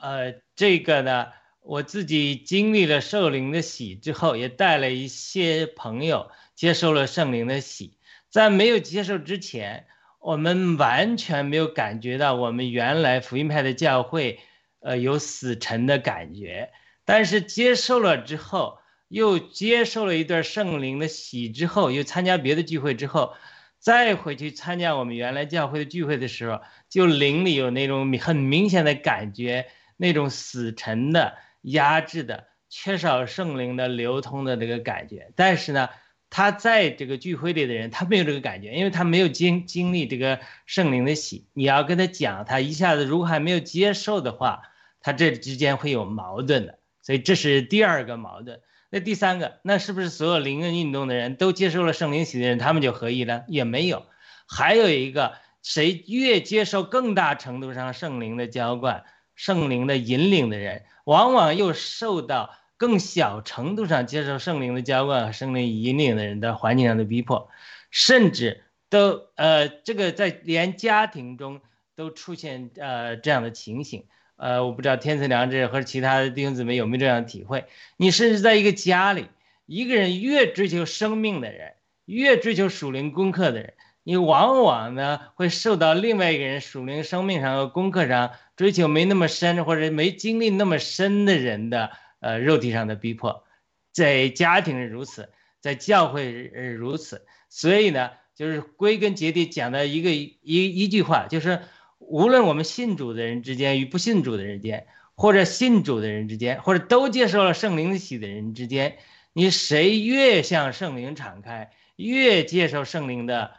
[0.01, 1.27] 呃，这个呢，
[1.61, 7.99] 我自己经历了圣灵的喜之后，也带了一些朋友接受了圣灵的喜，
[8.31, 9.87] 在没有接受之前，
[10.21, 14.41] 我们完全没有感觉到我们原来福音派的教会。
[14.85, 16.71] 呃，有死沉的感觉，
[17.07, 18.79] 但是接受了之后，
[19.09, 23.33] 又接受了一段圣灵的喜之后，又参加别的聚会之后，
[23.79, 26.61] 再回去参加我们原来教会的聚会的时候，
[26.91, 35.33] 就灵里有那种很明显的感觉，那种死沉的、压制的、缺少圣灵的流通的这个感觉。
[35.35, 35.89] 但是呢，
[36.29, 41.47] 他在这个聚会里的人，他没有这个感觉，因为他没有经经历这个圣灵的喜。
[41.55, 44.61] 你要跟他讲，他一下子如果还没有接受的话，
[45.05, 48.63] 他这之间会有矛盾的，所以这是第二个矛盾。
[48.89, 53.45] 那第三个，那是不是所有灵恩运动的人都接受了圣灵洗的人，他们就合一了？
[53.47, 54.07] 也没有。
[54.49, 67.51] 还有一个，谁越接受更大程度上圣灵的浇灌、圣灵的引领的人，往往又受到更小程度上接受圣灵的浇灌和圣灵引领的人的环境上的逼迫，
[67.91, 71.61] 甚至都呃，这个在连家庭中
[71.95, 74.07] 都出现呃这样的情形。
[74.37, 77.67] 呃，我不知道天赐良知和其他的弟兄姊妹有没有这样的体会。
[77.97, 79.27] 你甚至在一个家里，
[79.65, 81.75] 一个人越追求生命的人，
[82.05, 93.45] 越追求属灵功课的人，你往往呢会受到另外一个人属灵生命上和功课上追求没那么深或者没经历那么深的人的呃肉体上的逼迫，
[93.93, 95.31] 在家庭是如此，
[95.61, 97.25] 在教会是如此。
[97.49, 101.61] 所以呢，就是归根结底讲的一个一一句话，就是。
[102.09, 108.97] 无论我们信主的人之间与不信主的人间，或者信主的人之间，或者都接受了圣灵的喜的人之间，
[109.33, 113.53] 你谁越向圣灵敞开，越接受圣灵的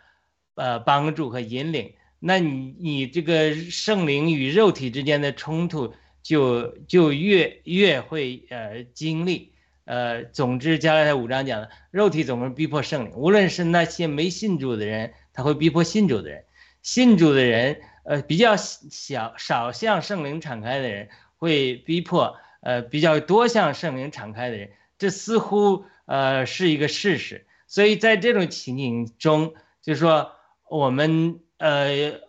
[0.56, 9.54] 呃帮助和引领，那你你这个圣灵与肉体之间的冲突就就越越会呃经历。
[9.86, 16.42] 呃，总之，加拉太五章讲的，肉体总是逼迫圣灵，无论是那些没信主的人，他会逼迫信主的人；
[16.82, 24.72] 信主的人，呃，比较小少向圣灵敞开的人，会逼迫呃比较多向圣灵敞开的人。
[24.98, 27.46] 这似乎呃是一个事实。
[27.68, 30.32] 所以在这种情景中，就是说
[30.70, 32.22] 我们呃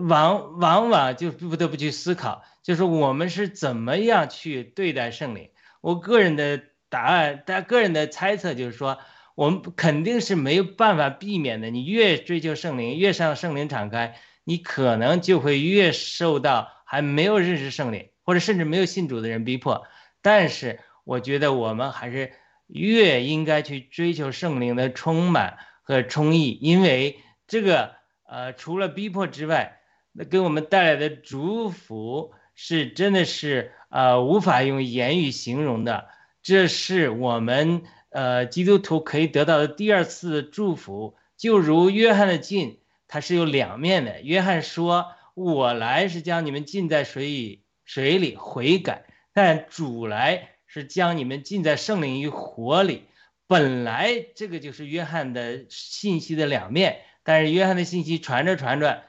[0.00, 5.50] 往往往就不得不去思考，就是我们是怎么样去对待圣灵。
[5.80, 6.62] 我个人的。
[6.92, 8.98] 答案，但个人的猜测就是说，
[9.36, 11.70] 我们肯定是没有办法避免的。
[11.70, 19.86] 你越追求圣灵，越向圣灵敞开，你可能就会越受到还没有认识圣灵，或者甚至没有信主的人逼迫。
[20.22, 22.32] 但是，我觉得我们还是
[22.66, 29.80] 越应该去追求圣灵的充满和充溢，因为这个，呃，除了逼迫之外，
[30.12, 36.08] 那给我们带来的祝福是真的是，呃，无法用言语形容的。
[36.42, 42.78] 这是我们呃基督徒可以得到的第二次祝福，就如约翰的信，
[43.10, 44.22] 它是有两面的。
[44.22, 49.02] 约翰说：“我来是将你们浸在水里，水里悔改；
[49.34, 53.02] 但主来是将你们浸在圣灵与火里。”
[53.48, 59.02] 本来这个就是约翰的信息的两面，但是约翰的信息传着传着，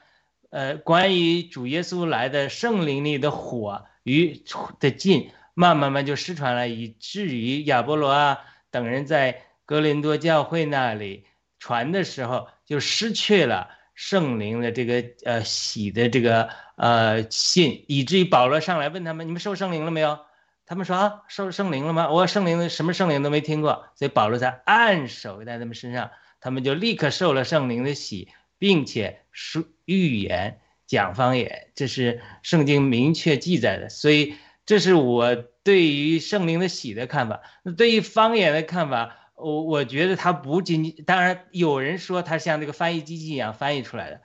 [0.50, 4.42] 呃，关于主耶稣来的圣灵里的火与
[4.80, 5.30] 的浸。
[5.54, 8.38] 慢慢慢就失传了，以至于亚波罗啊
[8.70, 11.26] 等人在格林多教会那里
[11.58, 20.18] 传的时候，就失去了圣灵的这个呃喜的这个呃信，以至于保罗上来问他们：你们受圣灵了没有？
[20.66, 22.10] 他们说啊，受圣灵了吗？
[22.10, 23.86] 我圣灵的什么圣灵都没听过。
[23.94, 28.28] 所以保罗才按手在他们身上，他们就立刻受了圣灵的喜，
[28.58, 33.88] 并且说预言讲方言，这是圣经明确记载的。
[33.88, 34.34] 所以。
[34.64, 37.42] 这是我对于圣灵的喜的看法。
[37.64, 44.20] 那对于方言的看法，我我觉得它不仅仅，当然有人说它像那个翻译机器一样翻译出来的。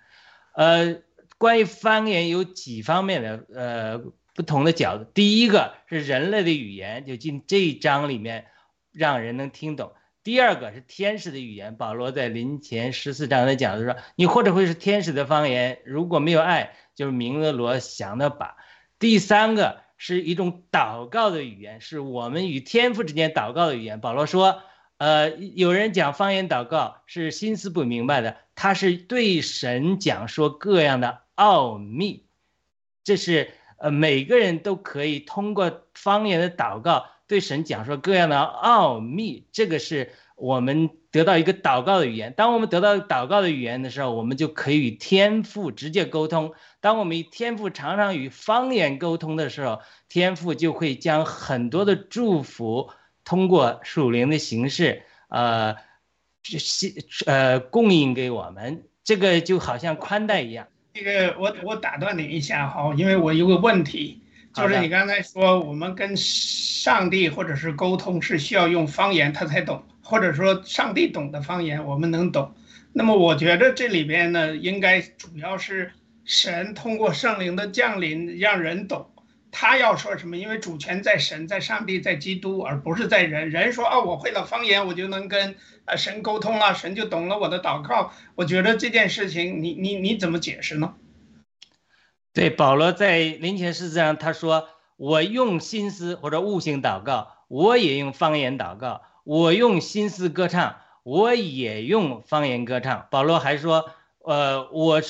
[0.53, 1.01] 呃，
[1.37, 3.97] 关于方言有几方面的呃
[4.35, 5.03] 不同的角度。
[5.03, 8.45] 第一个是人类的语言，就进这一章里面
[8.91, 9.91] 让人能听懂。
[10.23, 18.55] 第二个是天使的语言，保罗在临前十四章的讲的说，你或者会是天使的方言，如果没有爱，就是明了罗想的把。
[18.99, 19.85] 第三个。
[19.99, 23.99] 是一种祷告的语言，是我们与天父之间祷告的语言。
[23.99, 24.61] 保罗说，
[24.97, 32.25] 呃，有人讲方言祷告是心思不明白的，他是对神讲说各样的奥秘。
[33.03, 39.47] 这是呃每个人都可以通过方言的祷告对神讲说各样的奥秘。
[39.51, 42.33] 这个是我们得到一个祷告的语言。
[42.35, 46.53] 当我们得到祷告的语言的时候，我们就可以与天父直接沟通。
[46.81, 49.79] 当我们与天父常常与方言沟通的时候，
[50.09, 52.89] 天父就会将很多的祝福
[53.27, 55.75] 通过属灵的形式，呃，
[56.43, 56.93] 是
[57.25, 58.85] 呃供应给我们。
[59.03, 60.65] 这个就好像宽带一样。
[60.93, 64.21] 这个我我打断你一下哈，因为我有个问题，
[64.53, 72.55] 就是你刚才说我们跟上帝或者是沟通是需要用方言他才懂，或者说上帝懂的方言我们能懂。
[72.93, 75.91] 那么我觉得这里边呢，应该主要是。
[76.29, 79.09] 神通过圣灵的降临，让人懂
[79.59, 83.49] 他要说什么，因为主权在神，在上帝，在基督，而不是在人。
[83.49, 85.55] 人说啊，我会了方言，我就能跟
[85.85, 88.11] 啊神沟通了，神就懂了我的祷告。
[88.35, 90.93] 我觉得这件事情，你你你怎么解释呢？
[92.33, 103.07] 对，保罗在林前是这样，他说我用心思或者悟性祷告，我也用方言祷告；我用心思歌唱，我也用方言歌唱。
[103.09, 103.89] 保罗还说，
[104.19, 105.01] 呃，我。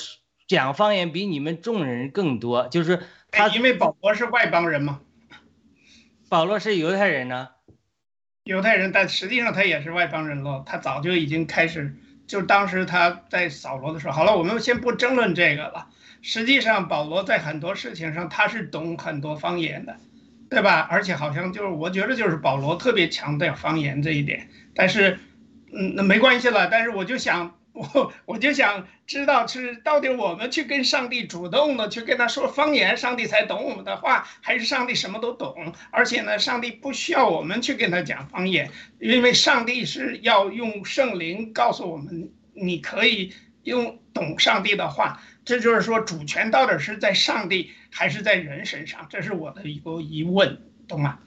[0.48, 5.00] 讲方言比你们众人更多，就是他，因为保罗是外邦人嘛。
[6.28, 7.48] 保罗是犹太人呢，
[8.44, 10.62] 犹太人，但实际上他也是外邦人了。
[10.66, 11.94] 他早就已经开始，
[12.26, 15.88] 就当时他在扫罗的时候，好了，我们先不争论这个了。
[16.20, 19.96] 实际上，保罗在很多事情上他是懂很多方言的，
[20.50, 20.86] 对吧？
[20.90, 24.48] 而且好像就是，我觉得就是保罗特别强调方言这一点。
[24.74, 25.18] 但是，
[25.72, 26.68] 嗯，那没关系了。
[26.68, 27.57] 但是我就想。
[27.78, 35.72] 我 我就想知道是到底我们去跟上帝主动的去跟他说方言，上帝才懂我们的话，还是上帝什么都懂？
[35.92, 45.22] 而且呢，上帝不需要我们去跟他讲方言，因为上帝是要用圣灵告诉我们，你可以用懂上帝的话。
[45.44, 49.06] 这就是说，主权到底是在上帝还是在人身上？
[49.08, 51.20] 这是我的一个疑问，懂吗？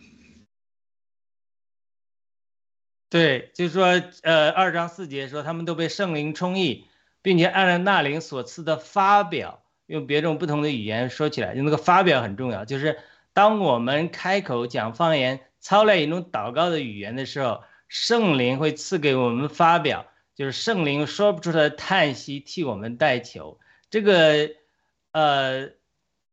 [3.12, 6.86] 对，就是说，呃，二章四节说他们都被圣灵充溢，
[7.22, 12.64] 并且按照那灵所赐的发表用别种不同的语言说起来，就那个发表很重要。
[12.64, 13.00] 就是
[13.34, 23.60] 当我们开口讲方言，操练一种祷告的语言的时候，圣灵会赐给我们发表，就是圣灵说不出的叹息替我们代求。
[23.90, 24.52] 这个，
[25.12, 25.72] 呃，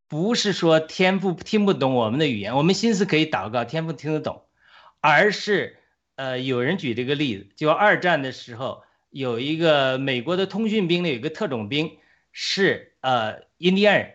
[0.07, 4.45] 不是说天父听不懂我们的语言，我们心思可以祷告，天父听得懂，
[5.01, 5.78] 而是，
[6.19, 11.93] 呃，有人举这个例子，就二战的时候，有一个美国的通讯兵里有个特种兵
[12.33, 14.15] 是呃印第安人，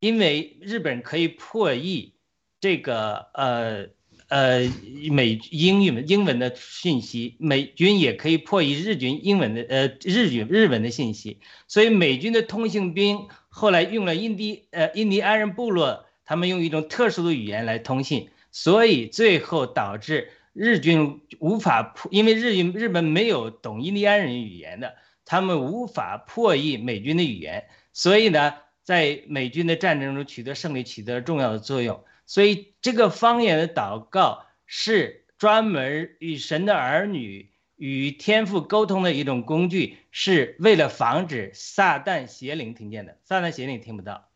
[0.00, 2.12] 因为日本可以破译
[2.60, 3.88] 这个呃。
[4.30, 4.70] 呃，
[5.10, 32.02] 美英语英文的信息，美军也可以破译日军英文的呃日语日文的信息，所以美军的通信兵后来用了印第呃印第安人部落，他们用一种特殊的语言来通信，所以最后导致日军无法破，因为日军日本没有懂印第安人语言的，他们无法破译美军的语言，所以呢，在美军的战争中取得胜利，起到重要的作用。
[32.26, 43.16] 所以，这个方言的祷告是专门与神的儿女与天父沟通的一种工具，是为了防止撒旦邪灵听见的。
[43.22, 44.28] 撒旦邪灵听不到，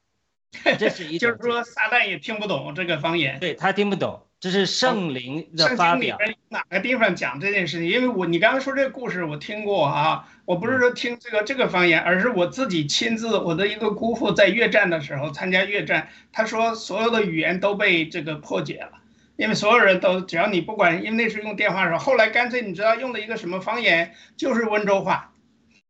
[0.78, 4.22] 这是一 就是说撒旦也听不懂这个方言，对他听不懂。
[4.42, 6.18] 这是圣灵的发表。
[6.48, 7.88] 哪个地方讲这件事情？
[7.88, 10.28] 因为我你刚刚说这个故事，我听过啊。
[10.44, 18.98] 我不是说听这个这个方言，而是我自己亲自，我的一个姑父在越战的时候参加越战，他说所有的语言都被这个破解了，
[19.36, 25.32] 因为所有人都只要你不管，因为那时候用电话的时候，后来干脆你知道用的一个什么方言，就是温州话，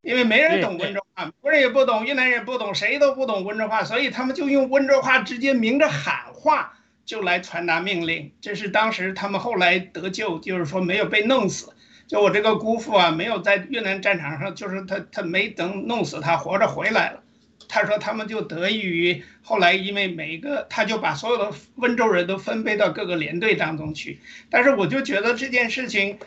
[0.02, 6.74] 因为没人懂温州话，美国人也不懂，越南人也不懂，谁都不懂温州话，所以他们就用温州话直接明着喊话。
[7.04, 11.72] 就来传达命令，这是当时他们后来得救，就是说没有被弄死。
[12.06, 17.22] 就我这个姑父啊，没有在越南战场上，就是他他没等弄死他，活着回来了。
[17.68, 24.20] 他说他们就得益于后来，因为每一个他就把所有的温州人都分配到各个连队当中去。
[24.50, 26.18] 但是我就觉得这件事情，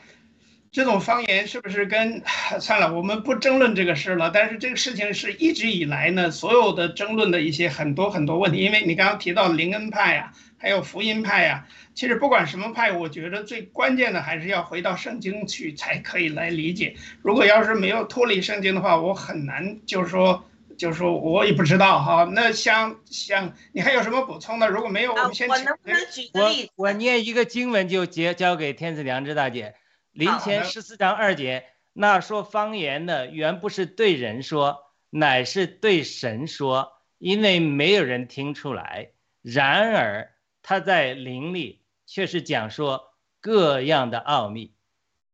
[0.71, 2.23] 这种方言是不是跟
[2.59, 4.31] 算了，我们不争论这个事了。
[4.33, 10.33] 但是这个事情是一直以来呢，所有的争论的一些很多很多问题，因为你刚刚提到林恩派呀。
[10.65, 16.95] 还有福音派呀，其实不管什么派，我觉得最关键的还是要回到圣经去才可以来理解。
[17.21, 20.43] 如果要是没有脱离圣经的话，我很难就是说，
[20.75, 22.27] 就是说我也不知道哈。
[22.33, 24.67] 那像像你还有什么补充的？
[24.67, 26.71] 如果没有，我们先我能不能举个例子？
[26.77, 29.75] 我我念一个经文就结交给天子良知大姐。
[30.13, 34.79] 林前十四章二节，那说方言的原不是对人说，
[35.11, 39.09] 乃是对神说，因为没有人听出来。
[39.43, 40.31] 然而。
[40.67, 44.73] 他在灵里却是讲说各样的奥秘。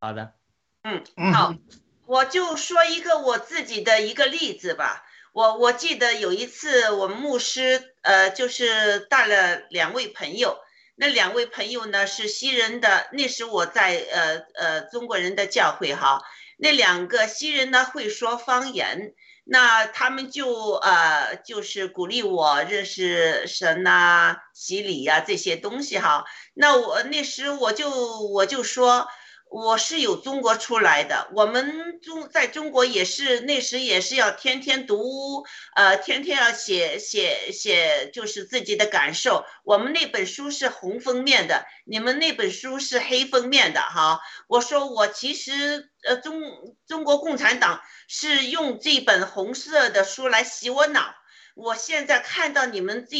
[0.01, 0.33] 好的，
[0.83, 1.55] 嗯，好，
[2.05, 5.05] 我就说一个我自己的一个例子吧。
[5.31, 10.57] 我我记得有一次，我们牧师呃，就是带了两位朋友，
[10.95, 16.21] 那两位朋友呢是西人的，那时我在呃呃中国人的教会哈，
[16.57, 19.13] 那两个西人呢会说方言。
[19.43, 26.23] 那他们就呃，就是鼓励我认识神呐、洗礼呀这些东西哈。
[26.53, 27.89] 那我那时我就
[28.29, 29.07] 我就说。
[29.51, 35.43] 我是有中国出来的，我们中在中国也是那时也是要天天读，
[35.75, 39.43] 呃，天天要写写写，就是自己的感受。
[39.65, 44.21] 我们那本书是红封面的，你们那本书是黑封面的哈。
[44.47, 46.41] 我说我其实呃中
[46.87, 51.13] 中国共产党是用这本红色的书来洗我脑。
[51.55, 53.17] 我现在看到你们这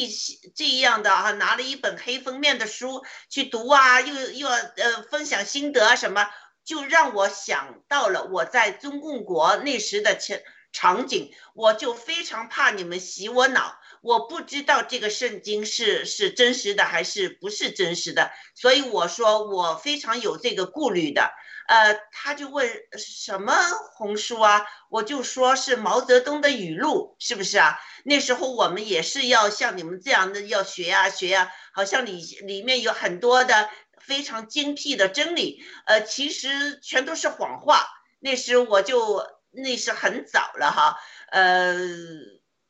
[0.55, 6.27] 这样的啊，拿了一本黑封面的书去读啊，又又要呃分享心得什么，
[6.63, 10.39] 就让我想到了我在中共国那时的情
[10.71, 21.34] 场景，我就非常怕你们洗我脑，我不知道这个圣经是是真实的还是不是真实的，所以我说我非常有这个顾虑的。
[21.72, 23.53] 呃，他就问什么
[23.93, 24.67] 红书啊？
[24.89, 27.80] 我就说是毛泽东的语录，是不是啊？
[28.03, 33.69] 那时候我们也是要像你们这样的要学呀学呀，好像里里面有很多的
[33.99, 37.88] 非常精辟的真理，呃，其实全都是谎话。
[38.19, 40.99] 那时我就那是很早了哈，
[41.32, 41.74] 呃，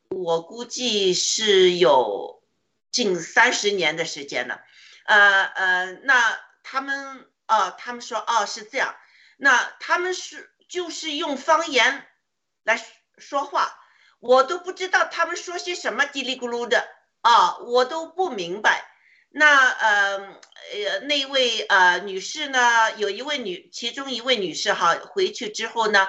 [0.10, 2.43] 我估计是有
[2.91, 4.62] 近三十年的时间了，
[5.06, 7.31] 呃呃，那他们。
[7.52, 8.95] 哦，他们说哦是这样，
[9.36, 12.08] 那他们是就是用方言
[12.64, 12.82] 来
[13.18, 13.78] 说话，
[14.22, 16.88] 我都不知道他们说些什么叽里咕噜的
[17.20, 18.88] 啊，我都不明白。
[19.34, 26.08] 那呃呃那位呃女士呢，有一位女，其中一位女士哈，回去之后呢，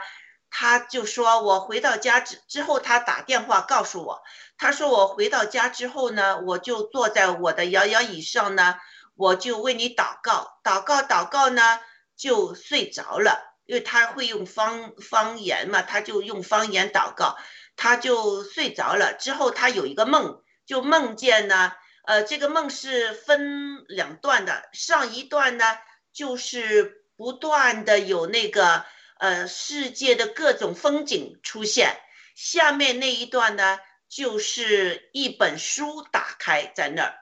[0.51, 4.23] 他就说我回到家之之后，他打电话告诉我，
[4.59, 8.77] 他说我回到家之后呢，我就坐在我的摇摇椅上呢，
[9.23, 11.79] 我就为你祷告，祷告祷告呢，
[12.17, 17.39] 就睡着了，因为他会用方方言嘛，他就用方言祷告，
[17.77, 19.15] 他就睡着了。
[19.17, 21.73] 之后他有一个梦，就梦见呢，
[22.05, 25.65] 呃，这个梦是分两段的，上一段呢
[26.13, 28.85] 就是不断的有那个。
[29.23, 31.97] 呃，世界的各种风景出现。
[32.35, 37.15] 下面那一段呢，就是一本书打开在那儿。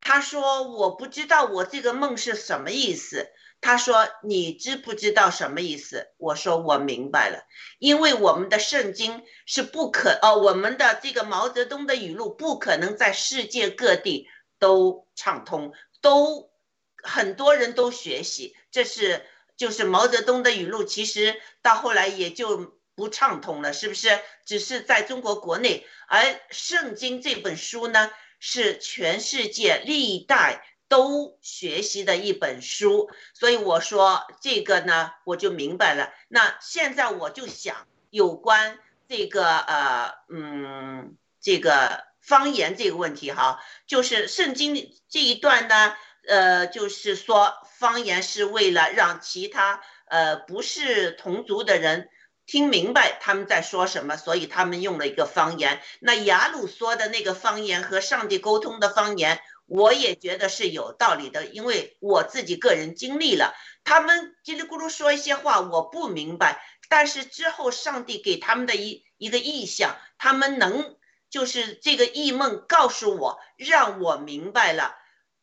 [0.00, 3.28] 他说：“我不知道我这个梦是什么意思。”
[3.60, 7.44] 他说：“你知不知道什么意思？”我说：“我明白了，
[7.78, 14.26] 因为我们的圣经是不可哦，我们的这个毛泽东的语录不可能在世界各地
[14.58, 16.50] 都畅通，都
[17.02, 19.24] 很多人都学习，这是。”
[19.60, 24.18] 就是毛泽东的语录，其实到后来也就不畅通了，是不是？
[24.46, 28.10] 只是在中国国内，而《圣经》这本书呢，
[28.40, 33.08] 是全世界历代都学习的一本书。
[33.32, 36.12] 所以我说这个呢，我就明白了。
[36.26, 44.74] 那现在我就想，有关这个呃嗯这个方言这个问题哈，就是《圣经》
[45.08, 45.94] 这一段呢。
[46.28, 52.10] 呃，就是说方言是为了让其他呃不是同族的人
[52.50, 55.80] 听明白他们在说什么，所以他们用了一个方言。
[56.00, 70.96] 那雅鲁说的那个方言和上帝沟通的方言，我也觉得是有道理的，因为我自己个人经历了，他们叽里咕噜说一些话我不明白，但是之后上帝给他们的一一个意向，他们能
[71.30, 74.96] 就是这个异梦告诉我，让我明白了。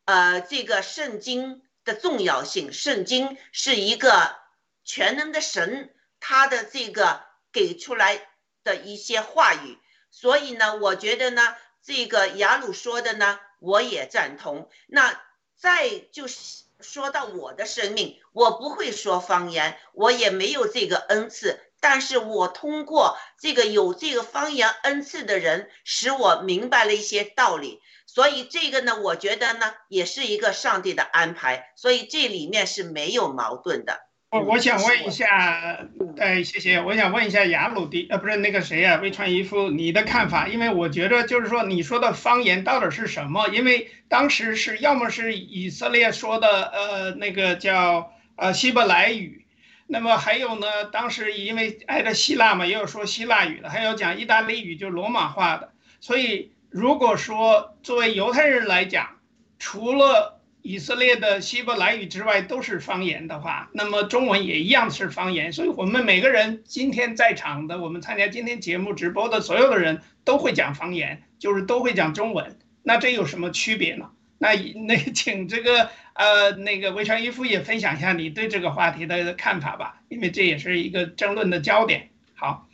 [0.04, 4.36] 呃，这个圣经的重要性，圣经是一个
[4.84, 8.28] 全能的神，他的这个给出来
[8.64, 9.78] 的一些话语，
[10.10, 14.68] 所以呢，我觉得呢，这个雅鲁说的呢，我也赞同。
[14.86, 15.20] 那
[15.56, 27.80] 再就是说到我的生命，我不会说方言，我也没有这个恩赐，但是我通过这个有这个方言恩赐的人，使我明白了一些道理。
[28.06, 34.07] 所以这个呢，我觉得呢，也是一个上帝的安排，所以这里面是没有矛盾的。
[34.30, 35.78] 我我想问一下，
[36.18, 40.48] 哎，谢谢，我想问一下雅鲁迪，呃，不是那个谁呀，魏川一夫，你的看法？
[40.48, 43.48] 因为我觉得就是说，你说的方言到底是什么？
[43.48, 49.46] 因为当时是要么是以色列说的，呃，那个叫呃希伯来语，
[49.86, 56.52] 那么还有呢，当时因为挨着希腊嘛，也有说希腊语的，还有讲意大利语，就罗马话的，所以。
[56.70, 59.16] 如果说作为犹太人来讲，
[59.58, 60.37] 除了
[60.68, 65.50] 以色列的希伯来语之外都是方言的话，那么中文也一样是方言。
[65.50, 72.58] 所以，我们每个人今天在场的，我们参加今天节目直播的所有的人都会讲方言，就是都会讲中文。
[72.82, 74.10] 那这有什么区别呢？
[74.36, 74.54] 那
[74.86, 82.10] 那请这个呃那个维权一夫也分享一下你对这个话题的看法吧，因为这也是一个争论的焦点。
[82.34, 82.67] 好。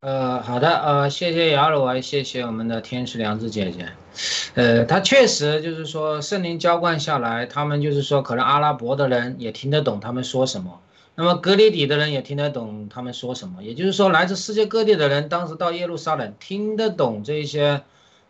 [0.00, 3.88] 呃，好的，呃，谢谢雅鲁啊，谢谢我们的天使良知姐姐，
[4.54, 10.80] 呃，他确实就是说圣灵浇灌下来，他们就是说可能阿拉伯的人也听得懂他们说什么，
[11.16, 17.82] 那么格里底的人也听得懂他们说什么，也就是说来自世界各地的人当时到耶路撒冷听得懂这些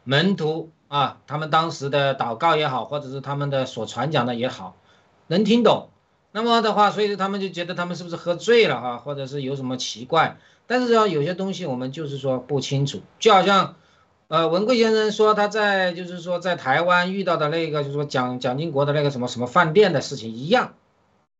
[0.05, 4.75] 门徒啊，他们当时的祷告也好，或者是他们的所传讲的也好，
[5.27, 5.91] 能听懂，
[6.33, 10.39] 那么的话，所以他们就觉得他们是不是喝醉了哈，或者是有什么奇怪。
[10.69, 13.75] 但是呢有些东西我们就是说不清楚，就好像，
[14.29, 20.75] 呃，文贵先生说他在就是说在台湾遇到的那个就是说蒋蒋经国的那个什么什么饭店的事情一样，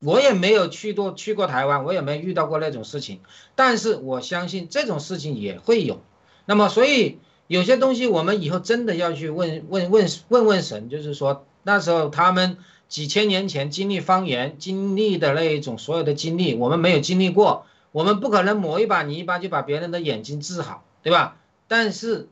[0.01, 3.21] 我也没有去过去过台湾，我也没遇到过那种事情，
[3.55, 6.01] 但是我相信这种事情也会有。
[6.47, 12.57] 那么所以有些东西我们以后真的要去问问问问问神，就是说那时候他们
[12.89, 17.67] 几千年前经历方言经历的那一种所有的经历，我们没有经历过。
[17.99, 21.37] 我们不可能抹一把泥巴就把别人的眼睛治好，对吧？
[21.67, 22.29] 但是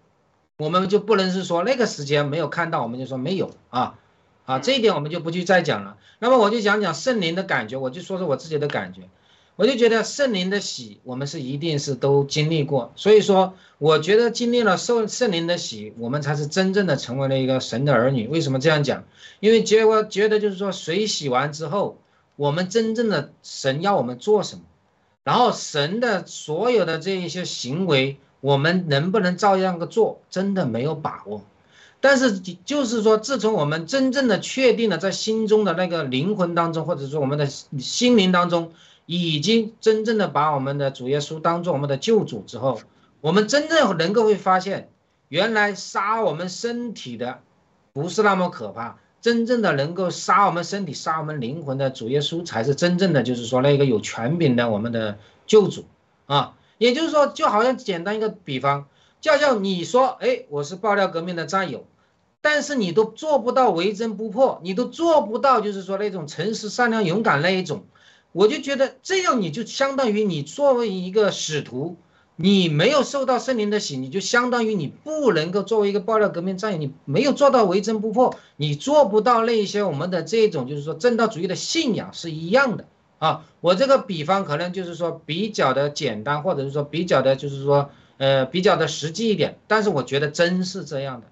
[0.59, 3.99] 我们就不能是说那个时间没有看到，我们就说没有啊
[4.45, 5.97] 啊，这一点我们就不去再讲了。
[6.21, 9.09] 那么我就讲讲圣灵的感觉，我就说说我自己的感觉，
[9.57, 12.93] 我就觉得圣灵的喜，我们是一定是都经历过。
[12.95, 18.29] 所以说，我觉得经历了受圣灵的喜，我们才是真正的成为了一个神的儿女。
[18.29, 19.03] 为什么这样讲？
[19.41, 21.99] 因为结果觉得就是说，水洗完之后，
[22.37, 24.62] 我们真正的神要我们做什么？
[25.27, 31.43] 然后神的所有的这一些行为，我们能不能照样个做，真的没有把握。
[32.01, 38.70] 但是就是说，自从我们真正的确定了在心中的那个灵魂当中，或者说我们的心灵当中，
[39.07, 42.81] 已经真正的把我们的主耶稣当做我们的救主之后，
[43.20, 44.91] 我们真正能够会发现，
[45.27, 47.41] 原来杀我们身体的
[47.93, 55.18] 不是那么可怕，真正的能够杀我们身体、杀我们灵魂的主耶稣才是真正的，就是说那个有权柄的我们的
[55.49, 55.85] 救主
[56.27, 56.55] 啊。
[56.79, 58.87] 也就是说，就好像简单一个比方。
[59.20, 61.85] 就像你说，哎，我是爆料革命的战友，
[62.41, 67.83] 但是你都做不到为真不破，你都做不到，就是说那种诚实、善良、勇敢那一种，
[68.31, 71.97] 我就觉得这样你就相当于你作为一个使徒，
[72.37, 82.84] 你没有受到圣灵的洗，你就相当于你不能够作为一个爆料革命战友，你没有做到为真不破，你做不到那些我们的这种就是说正道主义的信仰是一样的
[83.18, 83.45] 啊。
[83.61, 87.91] 我这个比方可能就是说比较的简单，或者是说比较的，就是说。
[88.18, 91.26] 呃，比较的实际一点，但是我觉得真是这样的，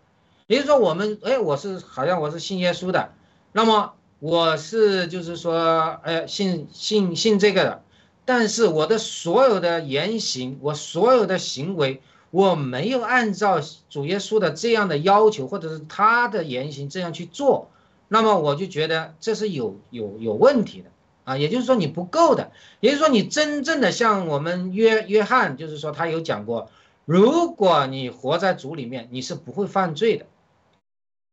[0.48, 3.14] 也就是说，我们哎，我是好像我是信耶稣的，
[3.52, 7.82] 那么我是就是说，哎，信信信这个的，
[8.24, 12.00] 但是我的所有的言行，我所有的行为，
[12.30, 17.70] 我没有按照主耶稣的这样的要求，或者是他的言行这样去做，
[18.08, 20.90] 那么我就觉得这是有有有问题的。
[21.24, 26.68] 啊，也就是说你不够的，也就是说你真正的像我们约约翰，就是说他有讲过，
[27.06, 30.26] 如果你活在主里面，你是不会犯罪的。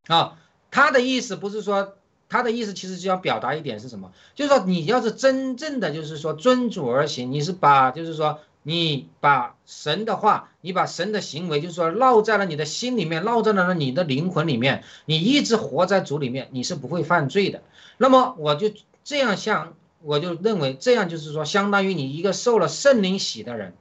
[0.08, 0.39] 啊，
[0.72, 1.96] 他的意思不是说，
[2.32, 4.12] 他的意思其实就要表达一点是什么？
[4.34, 17.62] 就是说你要是真正的就是说遵主而行，你是把就是说你把神的话，你把神的行为，就是说烙在了你的心里面，烙在了你的灵魂里面，你一直活在主里面，你是不会犯罪的。
[17.98, 18.72] 那么我就
[19.04, 19.74] 这样像。
[20.04, 23.76] 我就认为这样就是说，相当于你一个受了圣灵洗的人，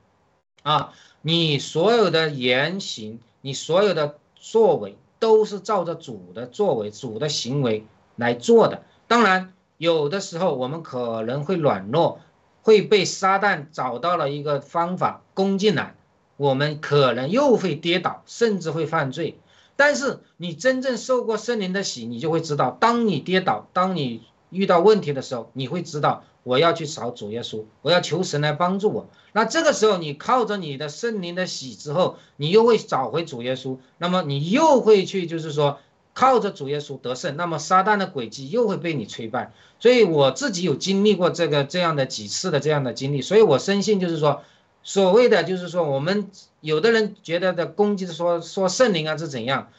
[0.62, 0.92] 啊，
[1.22, 7.86] 你所有的言行，你所有的作为，都是照着主的作为、主的行为
[8.20, 8.84] 来做的。
[9.08, 12.20] 当然，有的时候我们可能会软弱，
[12.62, 15.96] 会被撒旦找到了一个方法攻进来，
[16.36, 19.40] 我们可能又会跌倒，甚至会犯罪。
[19.74, 24.22] 但是你真正受过圣灵的洗，你就会知道，当你跌倒，当你。
[24.52, 29.06] 遇到问题的时候，你会知道我要去找主耶稣，我要求神来帮助我。
[29.30, 33.78] 那这个时候，你靠着你的圣灵的喜之后，你又会找回主耶稣。
[33.96, 35.78] 那么你又会去，就是说
[36.20, 37.38] 靠着主耶稣得胜。
[37.38, 39.54] 那么撒旦的诡计又会被你摧败。
[39.78, 44.42] 所以我自己有经历过这个这样的几次的这样的经历，所以我深信就是说，
[44.82, 49.70] 所谓的就是说，我们有的人觉得的攻击说说圣灵啊是怎样。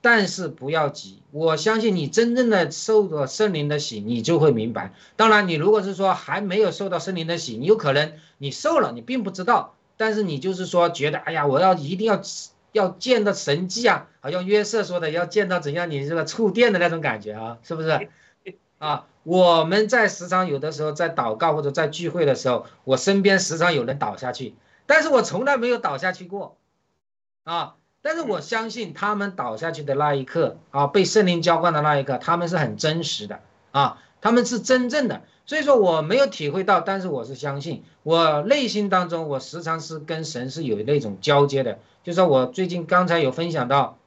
[0.00, 4.92] 但是不要急，我相信你真正的受到圣灵的洗，你就会明白。
[5.16, 9.74] 当然，你如果是说还没有受到圣灵的洗，你有可能你受了，你并不知道。
[9.96, 12.22] 但是你就是说觉得，哎呀，我要一定要
[12.72, 18.08] 要见到神迹啊，好像约瑟说的要见到怎样你这个触电的那种感觉啊，是不是？
[18.78, 24.54] 啊，我们在时常有的时候在祷告或者在聚会的时候，我身边时常有人倒下去，
[24.86, 26.56] 但是我从来没有倒下去过，
[27.44, 27.74] 啊。
[28.00, 33.40] 但是我相信他们倒下去的那一刻啊，被圣灵浇灌的那一刻，他们是很真实的
[33.72, 35.22] 啊，他们是真正的。
[35.46, 41.78] 所以说我没有体会到，但是我是相信，我内心当中我时常是跟神是有那种交接的。
[42.04, 43.98] 就说我最近刚才有分享到，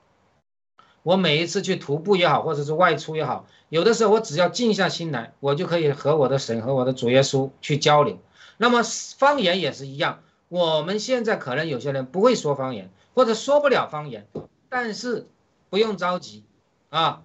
[1.04, 8.20] 我每一次去徒步也好，或者是外出也好，有的时候我只要静下心来，我就可以和我的神和我的主耶稣去交流。
[8.58, 8.84] 那么
[9.18, 12.90] 方言也是一样，我们现在可能有些人不会说方言。
[13.14, 14.26] 或者说不了方言，
[14.70, 15.28] 但是
[15.70, 16.46] 不用着急
[16.90, 17.24] 啊，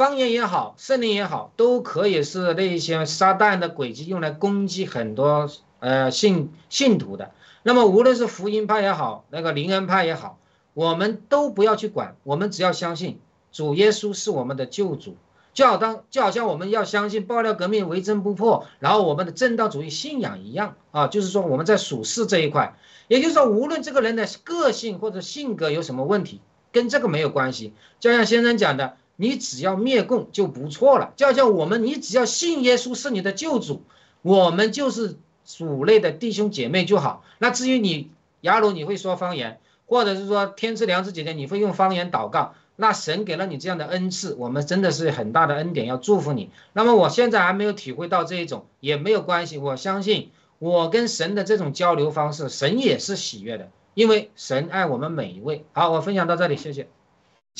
[0.00, 7.32] 方言也好，圣灵也好，都可以是那一些撒旦的诡计用来攻击很多呃信信徒的。
[7.62, 10.38] 那么无论是福音派也好，那个灵恩派也好，
[10.72, 13.20] 我们都不要去管，我们只要相信
[13.52, 15.18] 主耶稣是我们的救主。
[15.52, 22.74] 就好当就好像我们要相信爆料革命为真不破，然后我们的正道主义信仰一样啊，就是说我们在属世这一块，
[23.06, 26.40] 也就是说无论这个人的个性或者性格有什么问题，
[26.72, 27.74] 跟这个没有关系。
[27.98, 31.12] 就像先生讲的，你只要灭共就不错了。
[31.14, 33.82] 就像我们，你只要信耶稣是你的救主，
[34.22, 37.22] 我们就是主内的弟兄姐妹就好。
[37.36, 38.10] 那至于你，
[38.40, 42.54] 雅鲁你会说方言，或者是说天赐良知姐姐你会用方言祷告。
[42.76, 46.48] 那神给了你这样的恩赐，我们真的是很大的恩典，要祝福你。
[46.72, 49.58] 那么我现在还没有体会到这一种，也没有关系。
[49.58, 55.66] 我相信我跟神的这种交流方式，神也是喜悦的，因为神爱我们每一位。
[55.72, 56.88] 好，我分享到这里，谢谢，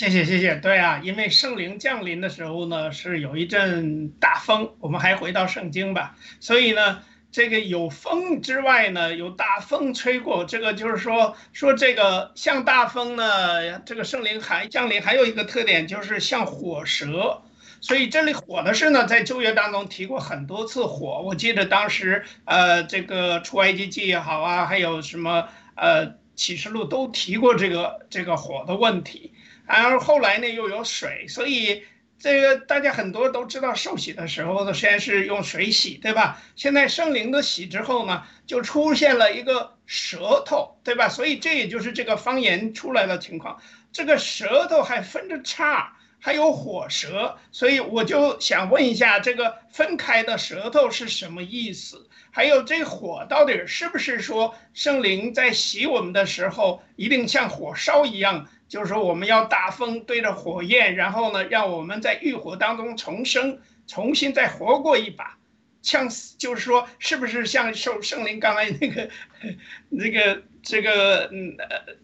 [0.01, 0.55] 谢谢，谢谢。
[0.55, 4.73] 对啊，因为圣灵降临的时候呢，是有一阵大风。
[4.81, 7.03] 我们还回到圣经吧，所以呢。
[7.33, 17.43] 这个有风之外呢，有大风吹过，这个就是说说这个像大风呢，这个圣灵还降临，还有一个特点就是像火蛇，
[17.81, 21.23] 所以这里火的事呢，在旧约当中提过很多次火。
[21.25, 29.33] 我记得当时呃，这个出埃及记也好啊，还有什么呃启示录都提过这个这个火的问题，
[29.71, 31.85] 然后后来呢又有水，所以。
[32.23, 36.39] 这个大家很多都知道，受洗的时候呢，先是用水洗，对吧？
[36.55, 41.09] 现在圣灵的洗之后呢，就出现了一个舌头，对吧？
[41.09, 43.59] 所以这也就是这个方言出来的情况。
[43.91, 52.07] 这个舌头还分着叉，还有火舌，所以我就想问一下，这个分开的舌头是什么意思？
[52.31, 58.47] 还有这火到底是不是说圣灵在洗我们的时候，一定像火烧一样？
[58.71, 63.59] 就是说，我们要大风对着火焰，然后呢，让我们在浴火当中重生，
[63.89, 65.37] 重新再活过一把，
[65.83, 66.09] 像
[66.39, 69.11] 就是说，是不是像受圣灵刚才那个
[69.91, 71.95] 那个这个嗯呃，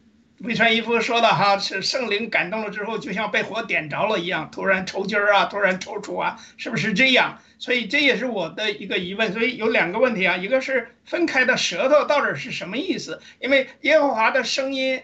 [0.41, 7.39] 魏传一夫说的哈，是圣灵感动了之后，就像被火点着了一样，突然抽筋儿啊，突然抽搐啊，是不是这样？
[7.61, 9.33] 所以这也是我的一个疑问。
[9.33, 13.23] 所以有两个问题啊，一个是分开的舌头到底是什么意思？
[13.39, 15.01] 因为耶和华的声音。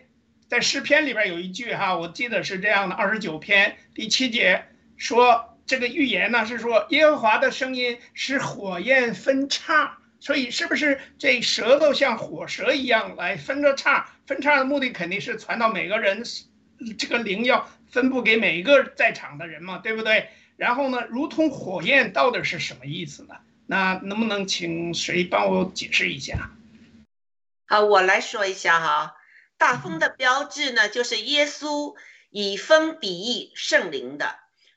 [0.52, 4.66] 在诗篇里边有一句哈，我记得是这样的，二十九篇第七节
[4.98, 14.10] 说这个预言呢是说耶和华的声音是火焰分叉，所以是不是这舌头像火舌一样来分着叉？
[14.26, 16.22] 分叉的目的肯定是传到每个人，
[16.98, 20.28] 这个灵要分布给每一个在场的人嘛，对不对？
[20.58, 23.36] 然后呢，如同火焰到底是什么意思呢？
[23.64, 26.50] 那能不能请谁帮我解释一下？
[27.66, 29.14] 好，我来说一下哈。
[29.62, 31.94] 大风的标志呢，就是耶稣
[32.30, 34.34] 以风比喻圣灵的。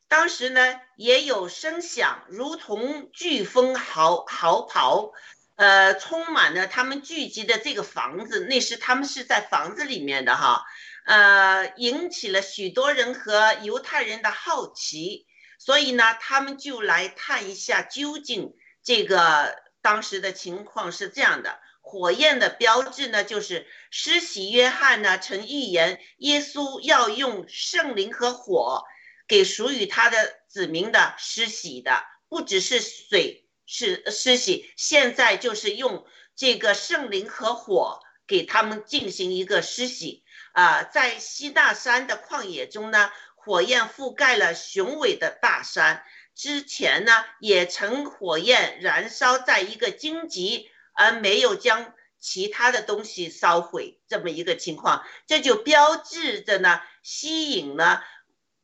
[0.08, 5.12] 当时呢，也有声响，如同飓风嚎嚎跑，
[5.56, 8.42] 呃，充满了他们聚集的这个房子。
[8.42, 10.64] 那时他们是在房子里面的哈，
[11.08, 15.26] 呃，引起了许多人和犹太人的好奇，
[15.58, 21.60] 所以呢，他们就来探一下究竟这个当时的情况是这样的。
[21.88, 28.84] 火焰的标志呢，就是施洗约翰呢曾预言耶稣要用圣灵和火
[29.28, 40.24] 给属于他的子民的施洗的，不只是水是施洗，现在就是用这个圣灵和火给他们进行一个施洗
[40.54, 50.72] 啊，在西大山的旷野中呢，火焰覆盖了雄伟的大山，之前呢也曾火焰燃烧在一个荆棘。
[50.96, 58.04] 而没有将其他的东西烧毁，这么一个情况，这就标志着呢，吸引了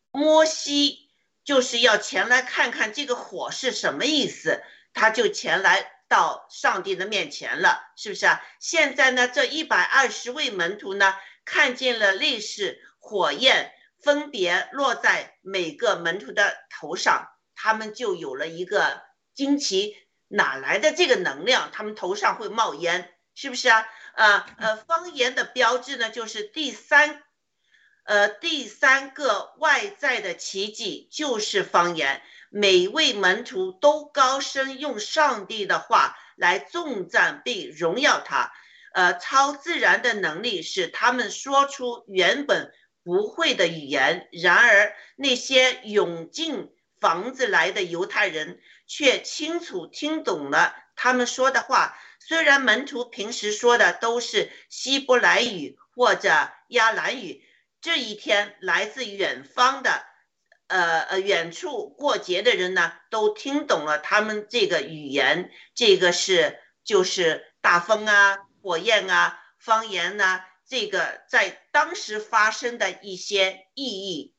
[0.09, 1.09] 摩西，
[1.43, 4.63] 就是要前来看看这个火是什么意思，
[4.93, 8.41] 他就前来到上帝的面前了，是不是啊？
[8.59, 11.13] 现在呢，这一百二十位门徒呢，
[11.45, 13.71] 看见了类似火焰
[14.01, 19.03] 分别落在每个门徒的头上，他们就有了一个
[19.35, 19.95] 惊奇。
[20.31, 21.69] 哪来的这个能量？
[21.73, 23.85] 他们头上会冒烟，是不是啊？
[24.15, 27.21] 呃呃，方言的标志呢，就是第三，
[28.03, 32.21] 呃，第三个外在的奇迹就是方言。
[32.49, 38.51] 每位门徒都高声用上帝的话来颂赞并荣耀他。
[38.93, 42.73] 呃，超自然的能力使他们说出原本
[43.03, 44.27] 不会的语言。
[44.33, 46.69] 然而，那些涌进
[47.01, 48.61] 房子来的犹太人。
[48.93, 51.97] 却清楚听懂了他们说的话。
[52.19, 57.41] 虽然门徒平时说的都是希伯来语或者亚兰语，
[57.79, 60.03] 这一天来自远方的，
[60.67, 65.51] 呃呃远处过节的人呢，都听懂了他们这个语言。
[65.73, 74.35] 这个是就是大风啊、火焰啊、方言呐，这个在当时发生的一些意义。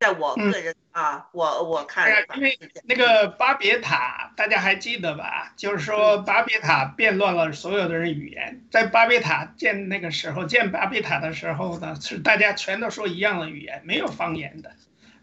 [0.00, 5.52] 在我个人啊，我我看，因为那个巴别塔，大家还记得吧？
[5.56, 8.62] 就是说巴别塔变乱了所有的人语言。
[8.70, 14.72] 在巴别塔建那个时候，建巴别塔的时候呢，是大家全都说一样的语言，没有方言的。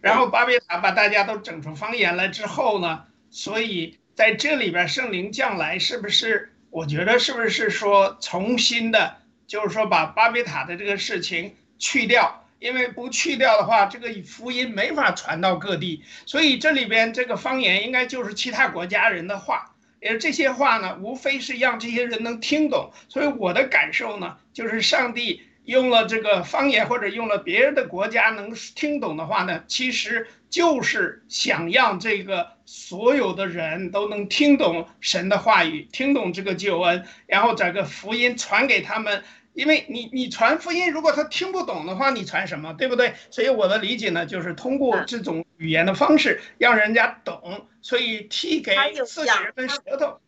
[0.02, 6.54] 然后巴别塔把大家都整出方言来之后呢，所以在这里边圣灵降来，是不是？
[6.72, 12.41] 我觉得是不是说重新的，就是说把巴别塔的这个事情去掉。
[12.62, 22.91] 因为不去掉的话，这个福音没法传到各地，所以这里边这个方言应该就是其他国家人的话，而这些话呢，无非是让这些人能听懂。
[23.09, 39.24] 所以我的感受呢，就是上帝用了这个方言或者用了别人的国家能听懂的话呢，其实就是想让这个所有的人都能听懂神的话语，听懂这个救恩，然后这个福音传给他们。
[39.54, 43.16] 因为你你传福音，如果他听不懂的话，你传什么，对不对？
[43.30, 48.76] 所以我的理解呢，就是通过这种语言的方式让人家懂，所以替给
[49.06, 50.20] 自己人的舌头。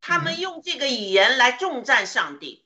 [0.00, 2.64] 他们用这个语言来重赞上帝，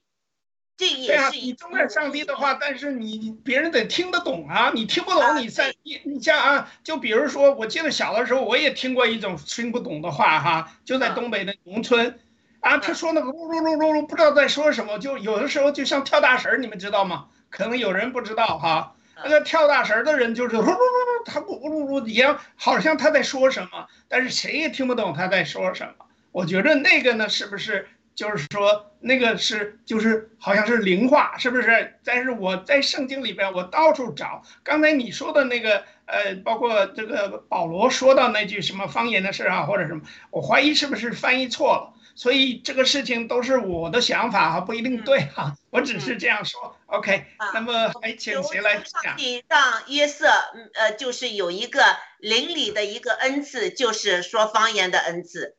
[0.76, 12.18] 这也是你重赞上帝的话，但是你别人得听得懂啊，你听不懂，你在你你像啊，就比如说，我记得小的时候我也听过一种听不懂的话哈，就在东北的农村。
[12.63, 17.27] 啊，他说那个噜噜噜噜噜，不知道在说什么，就有的时候就像跳大神，你们知道吗？
[17.51, 18.95] 可能有人不知道哈。
[19.25, 26.07] 那个跳大神的人就是噜噜噜噜，他咕咕噜噜一样，好像他在说什么，但是谁也听不懂他在说什么。
[26.31, 31.95] 我觉得那个呢，是不是就是说那个是就是好像是灵话，是不是？
[32.05, 41.93] 但是我在圣经里边，我到处找，刚才你说的那个呃，包括这个保罗说到那句什么方言的事啊，或者什么，我怀疑是不是翻译错了。
[42.15, 46.77] 所以这个事情都是我的想法哈，不一定对哈，我只是这样说。
[46.87, 49.17] OK，那么还请谁来讲？
[49.49, 50.29] 让约瑟，
[50.75, 51.83] 呃，就是有一个
[52.19, 55.57] 邻里的一个恩赐，就是说方言的恩赐，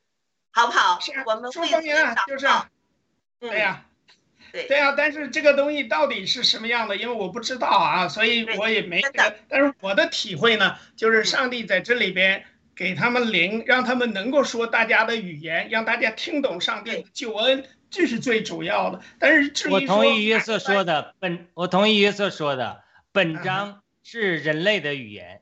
[0.51, 0.99] 好不好？
[1.25, 2.47] 我们说方言啊，就是，
[3.39, 3.85] 对呀，
[4.51, 4.93] 对对呀。
[4.95, 6.95] 但是这个东西到底是什么样的？
[6.95, 9.01] 因为我不知道啊，所以我也没。
[9.49, 12.45] 但是我的体会呢，就是上帝在这里边。
[12.75, 19.01] 给他们灵，让他们能够说大家的语言，让大家听懂上帝的救恩，这是最主要的。
[19.19, 25.41] 但是至于我同意约瑟说的，本我同意约瑟说的，本章是人类的语言。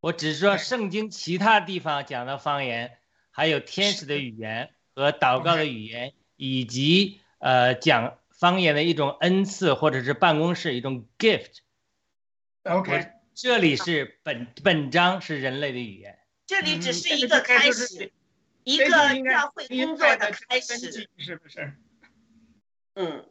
[0.00, 2.98] 我只是说圣经其他地方讲的方言，
[3.30, 11.58] 还有天使的语言和祷告的语言，以及呃讲方言的一种恩赐或者是办公室一种 gift。
[12.64, 16.17] OK，这里是本本章是人类的语言。
[16.48, 18.10] 这里只是一个开始，
[18.64, 20.78] 一个教会工作的开始，
[21.18, 21.74] 是不是？
[22.94, 23.26] 嗯，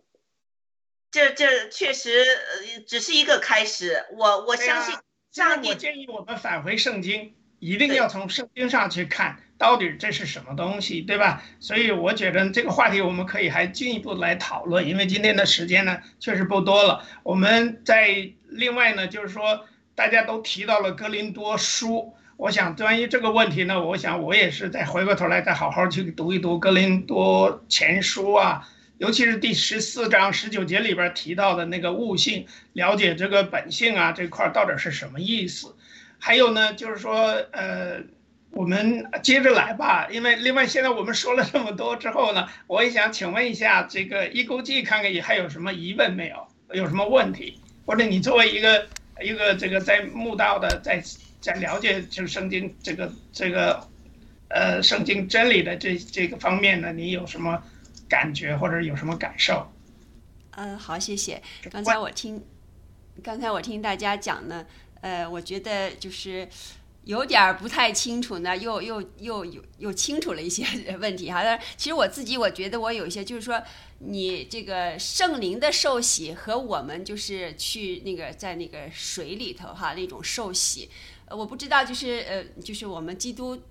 [1.10, 4.06] 这这确实呃只是一个开始。
[4.16, 4.96] 我我相信
[5.32, 5.70] 上帝。
[5.70, 11.44] 我建议我们返回圣经，一定要从圣经上去看到底这是什么东西，对吧？
[11.60, 17.04] 所以我觉得这个话题我们可以还进一步来讨论，因为今天的时间呢确实不多了。
[17.24, 22.14] 我们在另外呢，就是说大家都提到了格林多书。
[22.38, 28.70] 我想关于这个问题呢，我想我也是再回过头来再好好去读一读《格林多前书》啊，
[29.00, 35.76] 尤其是第十四章十九节里边提到的那个悟性，了解这个本性啊这块到底是什么意思？
[36.20, 38.04] 还有呢，就是说，呃，
[38.52, 46.48] 我们接着来吧，因为另外现在我们说了这么多之后呢，我也想请问一下这个一勾记，看看你还有什么疑问没有？
[46.72, 47.60] 有什么问题？
[47.88, 48.88] 或者你作为一个
[49.24, 51.04] 一个这个在墓道的在。
[51.40, 53.88] 在了解就是圣经这个这个，
[54.50, 57.62] 呃，圣经真理的这这个方面呢，你有什么
[58.10, 59.72] 感觉或者有什么感受？
[60.52, 61.42] 嗯，好，谢谢。
[61.70, 62.44] 刚才我听，
[63.24, 64.66] 刚才我听大家讲呢，
[65.02, 66.50] 呃，我觉得就是
[67.04, 70.66] 有点儿不太清楚呢，又又又又又清楚了一些
[70.98, 71.44] 问题哈。
[71.44, 73.62] 但其实我自己我觉得我有一些就是说，
[74.00, 80.90] 你这个圣灵的受洗和我们就是去那个在那个水里头哈那种受洗。
[81.30, 83.62] 我不知道，就是呃，就是我们基督，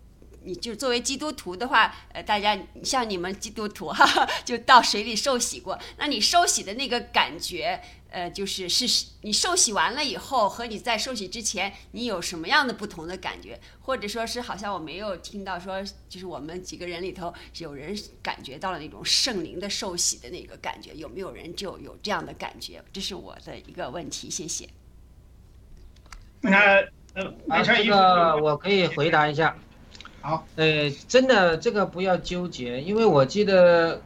[0.45, 7.81] 你就作为基督徒的话，呃，大家像你们基督徒哈，就到水里受洗过，那你受洗的那个感觉，
[8.11, 13.59] 呃，就是是你受洗完了以后和你在受洗之前，你有什么样的不同的感觉？
[13.81, 22.85] 或者说是好像我没有听到说，就是我们几个人里头有人感觉到了那种圣灵的受洗的那个感觉，有没有人就有这样的感觉？
[22.93, 24.69] 这是我的一个问题，谢谢。
[26.43, 26.87] 那。
[27.49, 29.57] 啊，这个我可以回答一下。
[30.21, 34.03] 好，呃，真的这个不要纠结，因为我记得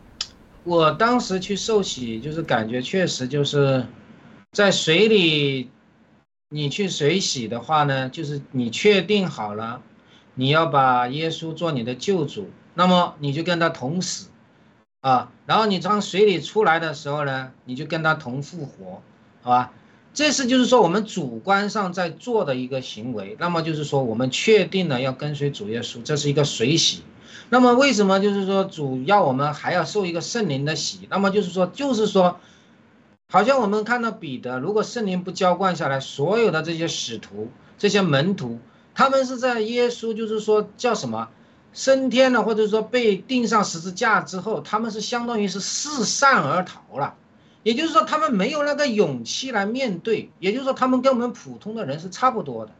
[0.65, 3.85] 我当时去受洗，就是感觉确实就是
[4.53, 5.71] 在水里，
[6.51, 9.83] 你去水洗的话呢，就是你确定好了，
[10.35, 14.29] 你要把耶稣做你的救主，那么你就跟他同死
[15.01, 19.03] 啊，然后你从水里出来的时候呢，你就跟他同复活，
[19.43, 19.73] 好吧？
[20.13, 27.03] 这是就是说我们主观上在做的一个行为，那么就是说我们确定了要跟随主耶稣，这是一个水洗。
[27.49, 31.07] 那么为什么就是说主要我们还要受一个圣灵的洗？
[31.11, 32.39] 那么就是说就是说，
[33.29, 38.59] 好像我们看到彼得，如果圣灵不浇灌下来，所有的这些使徒、这些门徒，
[38.95, 41.29] 他们是在耶稣就是说叫什么
[41.73, 47.15] 升天了，或者说被钉上十字架之后，他们是相当于是四散而逃了。
[47.63, 52.73] 也就是说他们没有那个勇气来面对，也就是说他们跟我们普通的人是差不多的。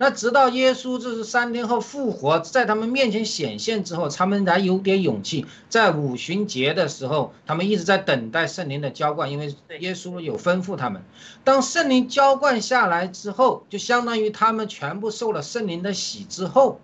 [0.00, 5.44] 那直到耶稣这是三天后复活，在他们面前显现之后，他们才有点勇气。
[5.68, 11.02] 在五旬节的时候，他们一直在等待圣灵的浇灌，因为耶稣有吩咐他们。
[11.42, 16.80] 当圣灵浇灌下来之后，就相当于他们全部受了圣灵的洗之后，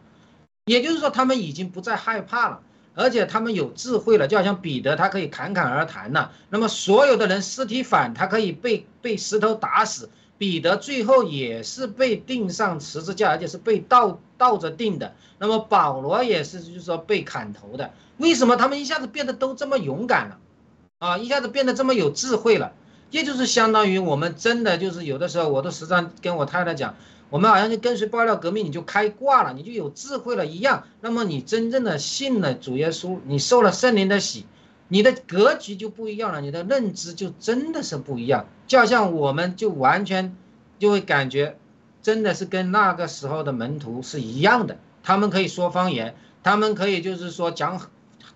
[0.64, 2.62] 也就是说他们已经不再害怕了，
[2.94, 6.32] 而且他们有智慧了，就好像彼得他可以侃侃而谈了。
[6.48, 10.10] 那么所有的人尸体反，他可以被被石头打死。
[10.36, 15.14] 彼得最后也是被钉上十字架，而且是被倒倒着钉的。
[15.38, 17.92] 那么保罗也是，就是说被砍头的。
[18.18, 20.38] 为什么他们一下子变得都这么勇敢了？
[20.98, 22.72] 啊，一下子变得这么有智慧了？
[23.10, 26.96] 也就是相当于我们真的就是有的时候，我都时常跟我太太讲，
[27.30, 30.84] 我们好像就跟随爆料革命，你就开挂了，你就有智慧了一样。
[31.00, 34.46] 那么你真正的信了主耶稣，你受了圣灵的洗。
[34.88, 38.46] 你的格局就不一样了，你的认知就真的是不一样。
[38.66, 40.36] 就好像我们就完全
[40.78, 41.56] 就会感觉，
[42.02, 44.78] 真的是跟那个时候的门徒是一样的。
[45.02, 47.80] 他们可以说方言，他们可以就是说讲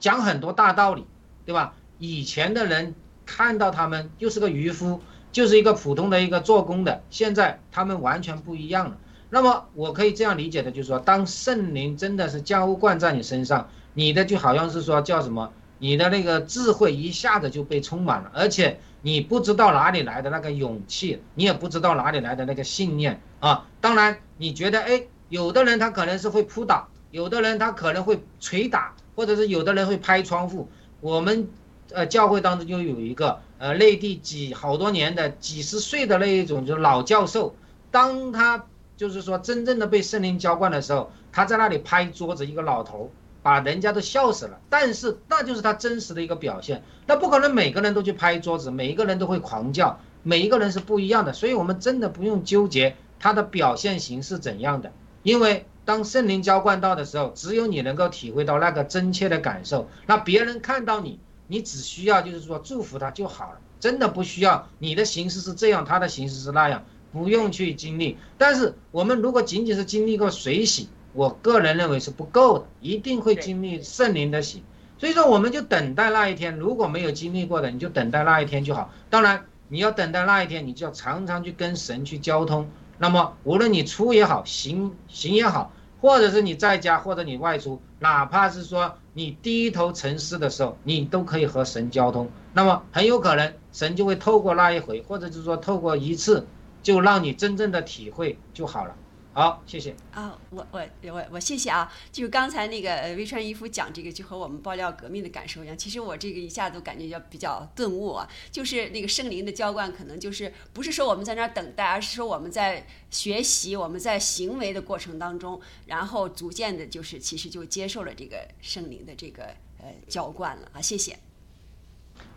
[0.01, 1.07] 讲很多大道理，
[1.45, 1.75] 对吧？
[1.99, 2.95] 以前的人
[3.27, 5.01] 看到他们就是个渔夫，
[5.33, 8.97] 就是一个普通的一个做工的，现在他们完全不一样了。
[9.31, 15.53] 那么我可以这样理解的，就是说，当圣灵真的是浇灌在你身上，你的就好像是说叫什么？
[15.79, 23.67] 你的那个智慧一下子就被充满了，而且你不知道哪里来的那个勇气，你也不知道哪里来的那个信念啊。
[23.81, 30.69] 当然，你觉得哎，有的人他可能是会扑倒，有的人他可能会捶打，或者是有的人会拍窗户。
[31.01, 31.49] 我们
[31.93, 37.55] 呃教会当中就有一个呃内地几好多年的几十岁的那一种就是老教授，
[37.91, 38.67] 当他
[38.97, 43.11] 就是说真正的被圣灵浇灌的时候，他在那里拍桌子，一个老头。
[43.41, 46.83] 把人家都笑死了，但是那就是他真实的一个表现。
[47.07, 51.33] 那不可能每个人都去拍桌子，每一个人都会狂叫，每一个人是不一样的。
[51.33, 59.89] 所以，我们真的不用纠结他的表现形式怎样的，因为当圣灵浇灌到的时候，只有你能够体会到那个真切的感受。
[60.07, 61.19] 那别人看到你，
[61.49, 68.17] 你只需要就是说祝福他就好了，真的不需要你的形式是这样，他的形式是那样，不用去经历。
[68.37, 74.63] 但是我们如果仅仅是经历过水洗，我个人认为是不够的，一定会经历圣灵的洗，
[74.99, 76.57] 所以说我们就等待那一天。
[76.57, 78.93] 如果没有经历过的，你就等待那一天就好。
[79.09, 82.69] 当然，你要等待那一天，你就要常常去跟神去交通。
[82.99, 92.31] 那么，无论你出也好，行行也好，或者是你在家，或者你外出，哪怕是说你低头沉思的时候，你都可以和神交通。
[92.53, 96.47] 那么很有可能神就会透过那一回，或者是说透过一次，
[96.83, 98.95] 就让你真正的体会就好了。
[99.39, 105.79] 好，谢谢啊，我我我我谢谢啊，就是刚才那个呃微川一夫讲这个，就和我们爆料革命的感受一样。
[105.79, 119.45] 其实我这个一下子感觉要比较顿悟啊，就是那个圣灵的浇灌，可能就是不是说我们在那儿等待，而是说我们在学习，我们在行为的过程当中，然后逐渐的，就是其实就接受了这个圣灵的这个
[119.79, 120.81] 呃浇灌了啊。
[120.81, 121.17] 谢谢。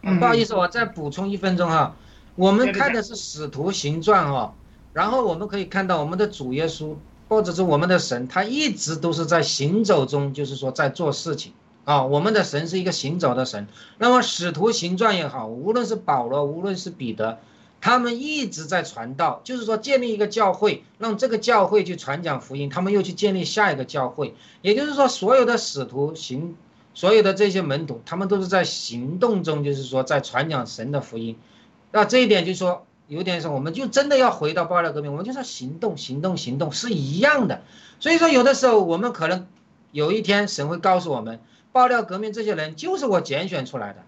[0.04, 1.96] 嗯不好意思，我再补充一分钟哈，
[2.36, 4.54] 我们看的是使徒行传哈。
[4.94, 6.96] 然后我们可以看到，我们的主耶稣
[7.30, 11.54] 或者是我们的神，他一直都是在行走中，就是说在做事情
[11.86, 12.04] 啊。
[12.04, 13.68] 我们的神是一个行走的神。
[13.98, 17.40] 那么使徒行传也好，无论是保罗，无论是彼得，
[17.80, 24.36] 他们一直在传道，就是说建立一个教会，让这个教会去传讲福音，他们又去建立下一个教会。
[24.62, 26.58] 也就是说，所有的使徒行，
[26.94, 31.38] 所有的这些门徒，他们都是在行动中，就是说在传讲神的福音。
[31.94, 32.86] 那这一点就是说。
[33.12, 37.62] 有点说，我们就真的要回到爆料革命，我们就是行动，行动，行动是一样的。
[38.00, 39.48] 所以说，有的时候我们可能
[39.92, 41.42] 有一天神会告诉我们，
[41.74, 44.00] 爆料革命这些人就是我拣选出来的，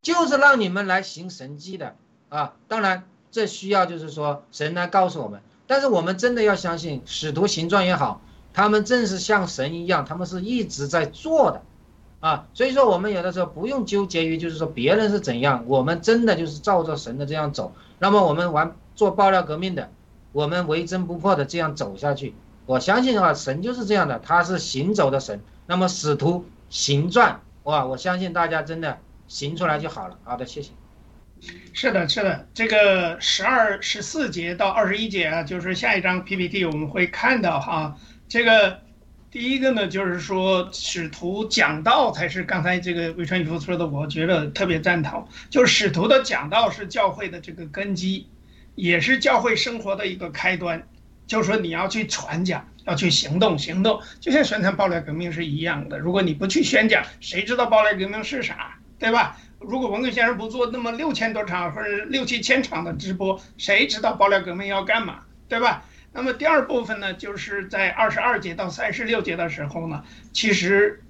[0.00, 1.96] 就是让你们来行神迹的
[2.30, 2.54] 啊。
[2.66, 8.22] 当然，这需要就是说神来告诉我们，但是我们真的要相信使徒行状也好，
[8.54, 11.60] 他们正是像神一样，他们是一直在做的
[12.20, 12.46] 啊。
[12.54, 17.74] 所以说，我们有的时候不用纠结于就是说别人是怎样，我们真的就是照着神的这样走。
[18.00, 19.92] 那么我们玩做爆料革命的，
[20.32, 22.34] 我们为真不破的这样走下去，
[22.66, 25.40] 我相信啊，神就是这样的，他是行走的神。
[25.66, 28.98] 那么使徒行传，哇，我相信大家真的
[29.28, 30.18] 行出来就好了。
[30.24, 30.72] 好的，谢谢。
[31.72, 37.96] 是的，是的，这个十二十四节到二十一节啊，就是下一张 PPT 我们会看到哈，
[38.28, 38.80] 这个。
[39.30, 45.28] 第一个呢，就是说使徒讲道才是刚才这个魏川宇夫说的，我觉得特别赞同。
[45.50, 48.26] 就是使徒的讲道是教会的这个根基，
[48.74, 50.84] 也是教会生活的一个开端。
[51.28, 55.96] 就是说你要去传讲，要去行动，行动就像宣传爆料革命是一样的。
[55.96, 59.36] 如果你不去宣讲，谁知道爆料革命是啥，对吧？
[59.60, 65.84] 如果文革先生不做那么六千多场或者六七千场的直播，谁知道爆料革命要干嘛，对吧？
[66.12, 71.02] 那么第二部分呢，就是在二十二节到三十六节的时候呢，其实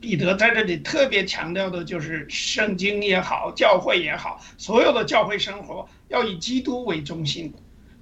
[0.00, 7.52] 彼得在这里特别强调的就是圣经也好，教会也好，所有的教会生活要以基督为中心，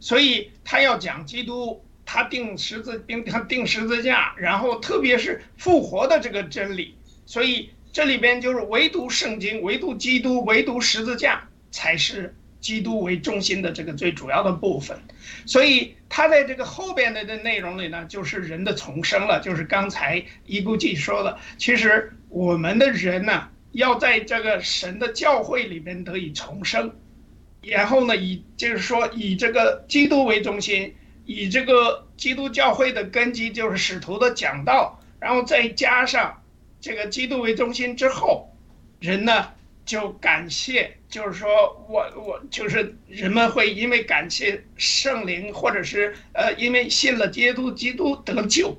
[0.01, 1.83] 所以他要讲基督。
[2.07, 6.95] 他定十字，并他定十字架，然后特别是复活的这个真理，
[7.25, 12.35] 所以这里边就是唯独圣经、唯独基督、唯独十字架才是
[12.65, 14.99] 基督为中心的这个最主要的部分。
[15.45, 26.91] 所以他在这个后边的的内容里呢，就是人的重生了，就是刚才一估计说的，其实我们的人呢，要在这个神的教会里边得以重生，
[27.61, 30.95] 然后呢，以就是说以这个基督为中心。
[31.27, 36.43] 以这个基督教会的根基就是使徒的讲道，然后再加上
[36.82, 38.55] 这个基督为中心之后，
[39.01, 39.49] 人呢
[39.85, 41.48] 就感谢，就是说
[41.89, 48.77] 我我就是人们会因为感谢圣灵，或者是呃因为信了基督，基督得救。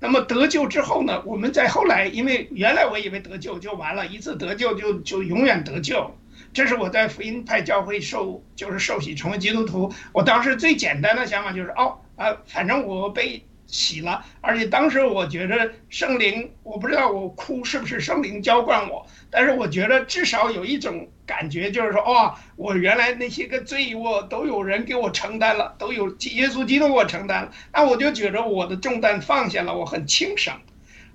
[0.00, 6.14] 那么得救之后呢，我们在后来，因为原来我以为得救就完了，一次得救就就永远得救。
[6.52, 9.90] 这是我在福音派教会受，就是受洗成为基督徒。
[10.12, 13.42] 我当时最简单的想法就是，哦，呃，反正我被
[13.74, 30.54] 洗了，而且当时我觉得圣灵，我不知道我哭是不是圣灵浇灌我，但是我觉得至少有一种感觉，就是说，哦，我原来那些个罪恶都有人给我承担了，都有耶稣基督给我承担了，那我就觉得我的重担放下了，我很轻省，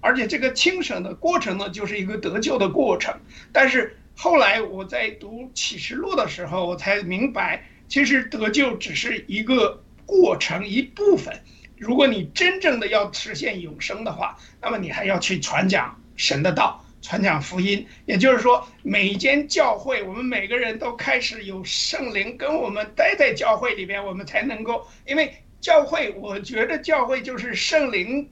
[0.01, 3.15] 而且这个轻省的过程呢，就是一个得救的过程，
[3.53, 3.95] 但是。
[4.21, 11.33] 后来我在读启示录的时候，我才明白，其实得救只是一个过程一部分。
[11.79, 17.87] 如果你真正的要实现永生的话，那么你还要去传讲神的道，传讲福音。
[18.05, 24.85] 也就是说，每一间教会，我们每个人都开始有圣灵跟我们待在教会里边，我们才能够。
[25.07, 28.29] 因为教会，我觉得教会就是圣灵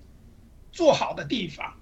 [0.71, 1.73] 做好的地方，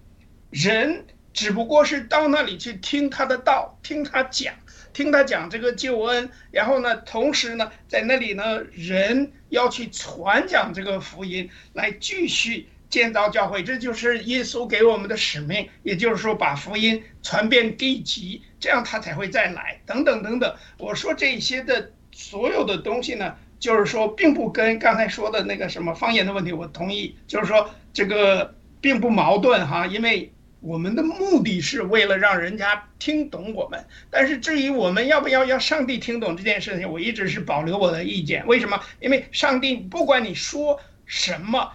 [0.49, 1.05] 人。
[1.33, 4.53] 只不过是到那里去听他的道，听他讲，
[4.95, 20.55] 听他讲这个救恩，然后呢，同时呢，在那里呢，人要去传讲这个福音，来继续建造教会，这就是耶稣给我们的使命，也就是说把福音传遍地极，这样他才会再来，等等等等。
[20.77, 30.31] 我说这些的所有的东西呢，就是说并不跟刚才说的那个什么方言的问题，我同意，就是说这个并不矛盾哈，因为。
[30.65, 38.45] 我们的目的是为了让人家听懂我们，但是至于我们要不要要上帝听懂这件事情，我一直是保留我的意见。
[38.47, 38.81] 为什么？
[38.99, 41.71] 因为上帝不管你说什么，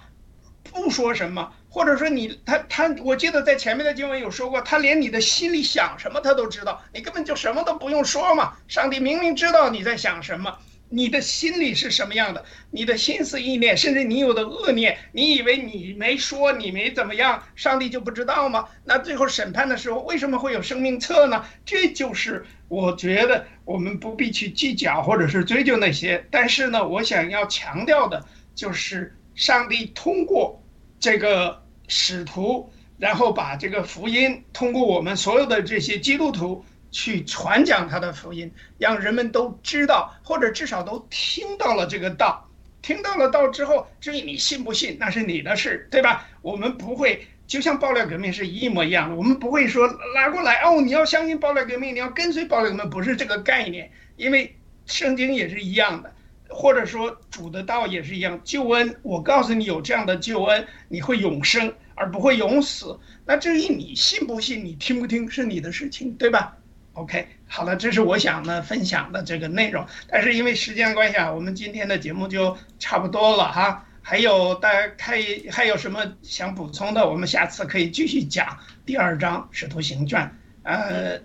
[0.64, 8.54] 不说什么，或者说你他他，我记得在前面的经文有说过，他连你的心里想什么他都知道，你根本就什么都不用说嘛。
[8.66, 10.58] 上帝明明知道你在想什么。
[10.92, 12.44] 你的心里是什么样的？
[12.72, 18.68] 你的心思意念，甚至你有的恶念，你以为你没说，你没怎么样，上帝就不知道吗？
[18.84, 21.44] 那最后审判的时候，为什么会有生命册呢？
[21.64, 26.26] 这就是我觉得我们不必去计较或者是追究那些。
[26.28, 28.24] 但是呢，我想要强调的
[28.56, 30.60] 就是，上帝通过
[30.98, 32.68] 这个使徒，
[32.98, 36.64] 然后把这个福音通过我们所有的这些基督徒。
[36.90, 42.46] 去传讲他的福音，让人们都知道，或者至少都听到了这个道。
[42.82, 46.26] 听到了道之后，至于你信不信，那是你的事，对吧？
[46.40, 53.90] 我们不会，就像爆料革命是一模一样的，我们不会说拿过来哦，你要相信爆料革命，你要跟随爆料革命，不是这个概念。
[54.16, 54.56] 因为
[54.86, 56.10] 圣经也是一样的，
[56.48, 58.40] 或者说主的道也是一样。
[58.44, 62.98] 救恩，我告诉你有这样的救恩，你会永生，而不会永死。
[63.26, 66.56] 那至于你信不信，你听不听，是你的事情，对吧
[66.94, 69.86] ？OK，好了，这是我想呢分享的这个内容。
[70.08, 73.86] 但是因为时间关系啊，我们今天的节目就差不多了哈。
[74.02, 75.16] 还有大家看
[75.50, 77.08] 还有什么想补充的？
[77.08, 80.26] 我们下次可以继续讲第二章《使徒行传》。
[80.62, 81.20] 呃，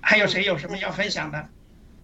[0.00, 1.48] 还有谁有什么要分享的？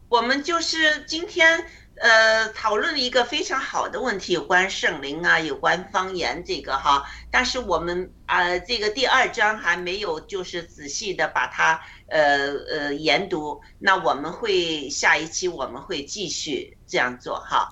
[0.08, 1.64] 我们就是今天。
[2.00, 11.78] 呃，讨论了一个非常好的问题，有关圣灵啊，有关方言这个哈，但是我们啊，这个第二章还没有就是仔细的把它
[12.08, 17.68] 呃呃研读，那我们会下一期我们会继续这样做哈。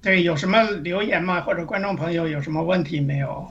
[0.00, 1.40] 对，有什么留言吗？
[1.40, 3.50] 或者观众朋友有什么问题没有？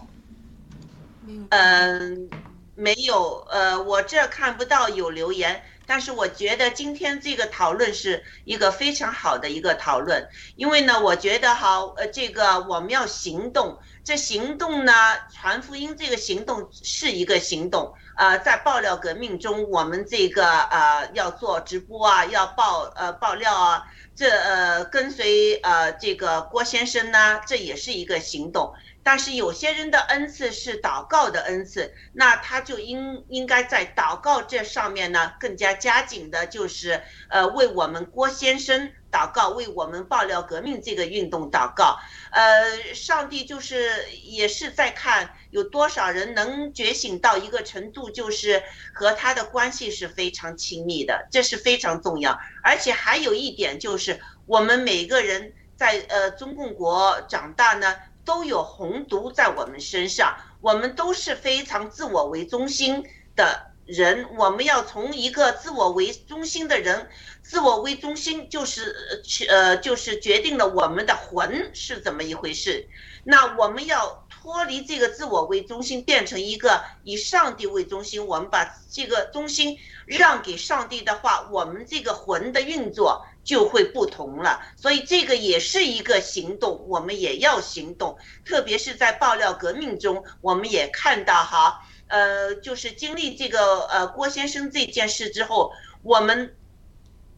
[1.50, 2.30] 嗯，
[2.76, 5.62] 没有，呃，我这看不到有留言。
[5.86, 14.92] 但是我觉得今天这个讨论是一个非常好的一个讨论，因为呢，我觉得哈，呃，这个我们要行动，这行动呢，
[15.34, 23.84] 传福音这个行动是一个行动，呃，在爆料革命中，我们这个呃要做直播啊，要爆呃爆料啊，
[24.16, 28.74] 这呃跟随呃这个郭先生呢，这也是一个行动。
[29.08, 42.00] 但是有些人的恩赐是祷告的恩赐，那他就应应该在祷告这上面呢更加加紧的，就是呃为我们郭先生祷告，为我们爆料革命这个运动祷告。
[42.32, 52.40] 呃，上帝就是也是在看有多少人能觉醒到一个程度，就是和他的关系是非常亲密的，这是非常重要。
[52.64, 57.96] 而且还有一点就是，我们每个人在呃中共国长大呢。
[58.26, 63.04] 都有红毒在我们身上，我们都是非常自我为中心
[63.36, 64.28] 的人。
[64.36, 67.08] 我们要从一个自我为中心的人，
[67.44, 72.88] 自我为中心就是呃就是决定了我们的魂是怎么一回事。
[73.24, 78.26] 那我们要脱离这个自我为中心，变成一个以上帝为中心。
[78.26, 83.26] 我们把这个中心让给上帝的话，我们这个魂的运作。
[83.46, 88.18] 就会不同了，所以这个也是一个行动，我们也要行动。
[88.44, 96.58] 特别是在爆料革命中，我们也看到哈，呃，就是经历这个呃郭先生这件事之后，我们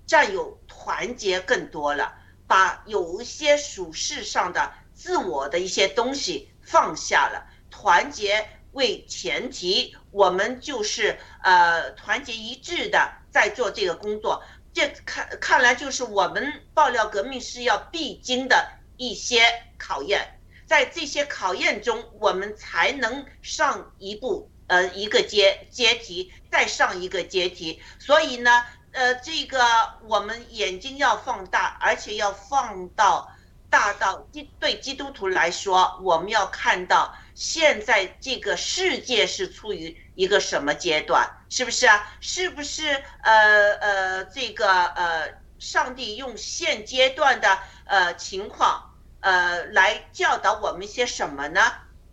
[0.06, 2.14] 占有团结更多了，
[2.48, 14.42] 把有一些属世上的自我的一些东西放下了，团结为前提，我们就是呃团结一致的在做这个工作。
[14.78, 19.42] 这看看来就是我们爆料革命是要必经的一些
[19.76, 27.82] 考验，在这些考验中，我们才能上一步，呃，一个阶阶梯，再上一个阶梯。
[27.98, 29.60] 所以呢，呃，这个
[30.04, 33.32] 我们眼睛要放大，而且要放到
[33.72, 39.96] 大到基对基督徒来说，我们要看到现在这个世界是处于。
[40.18, 41.30] 一个什么阶段？
[41.48, 42.12] 是不是啊？
[42.22, 51.62] 是不是呃呃这个呃上帝用现阶段的呃情况呃来教导我们些什么呢？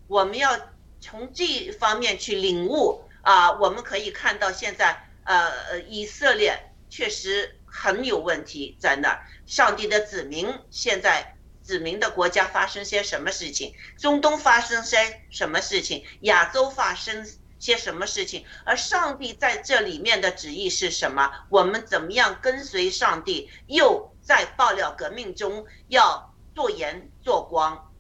[0.06, 0.54] 我们要
[1.00, 3.52] 从这方面去领悟啊。
[3.52, 9.26] 我们可以看到现在呃呃以色列确实很有问题在那儿。
[9.46, 11.33] 上帝的子民现在
[11.64, 13.74] 指明的国家发生些什么事情？
[13.98, 16.04] 中东发生些什么事情？
[16.20, 17.26] 亚洲发生？
[17.58, 18.44] 些什么事情？
[18.66, 21.32] 而上帝在这里面的旨意是什么？
[21.48, 23.50] 我们怎么样跟随上帝？
[23.68, 27.93] 又在爆料革命中要做盐做光，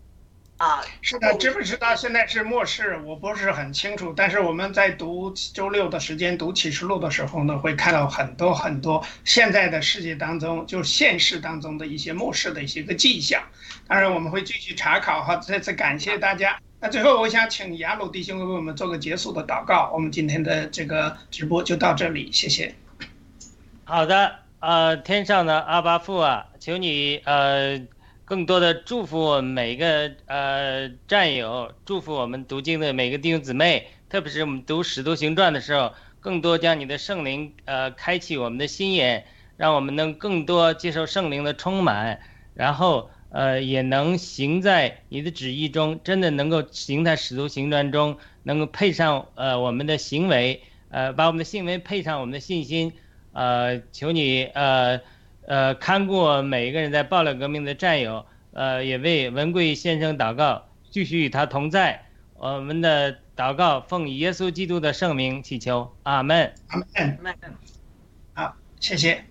[0.56, 2.96] 啊，是的，知不知道现在是末世？
[3.04, 13.42] 我不是很清楚，但是我们在读周六的时间读启示录的时候呢，会看到很多很多现在的世界当中，就现实当中的一些末世的一些个迹象。
[13.88, 15.36] 当然，我们会继续查考哈。
[15.36, 16.56] 再次感谢大家。
[16.80, 19.90] 那最后，我想请雅鲁弟兄为我们做个结束的祷告。
[19.92, 22.74] 我们今天的这个直播就到这里，谢谢。
[23.82, 27.78] 好的，呃，天上的阿巴父啊，求你呃
[28.24, 39.26] 更多的祝福我们每一个呃战友，祝福我们读经的每个弟兄姊妹，特别是我们读使徒行传的时候，更多将你的圣灵呃开启我们的心眼，
[39.56, 42.20] 让我们能更多接受圣灵的充满，
[42.54, 43.10] 然后。
[43.30, 52.92] 呃，也能行在你的旨意中，真的能够行在使徒行传中，能够配上呃我们的行为，呃，把我们的行为配上我们的信心，
[53.32, 55.00] 呃，求你呃
[55.46, 62.04] 呃看顾每一个人在爆料革命的战友，呃，也为文贵先生祷告，继续与他同在。
[62.34, 66.52] 我们的祷告奉耶稣基督的圣名祈求，阿门。
[66.68, 66.78] 阿
[67.22, 67.36] 门。
[68.34, 69.24] 好，谢谢。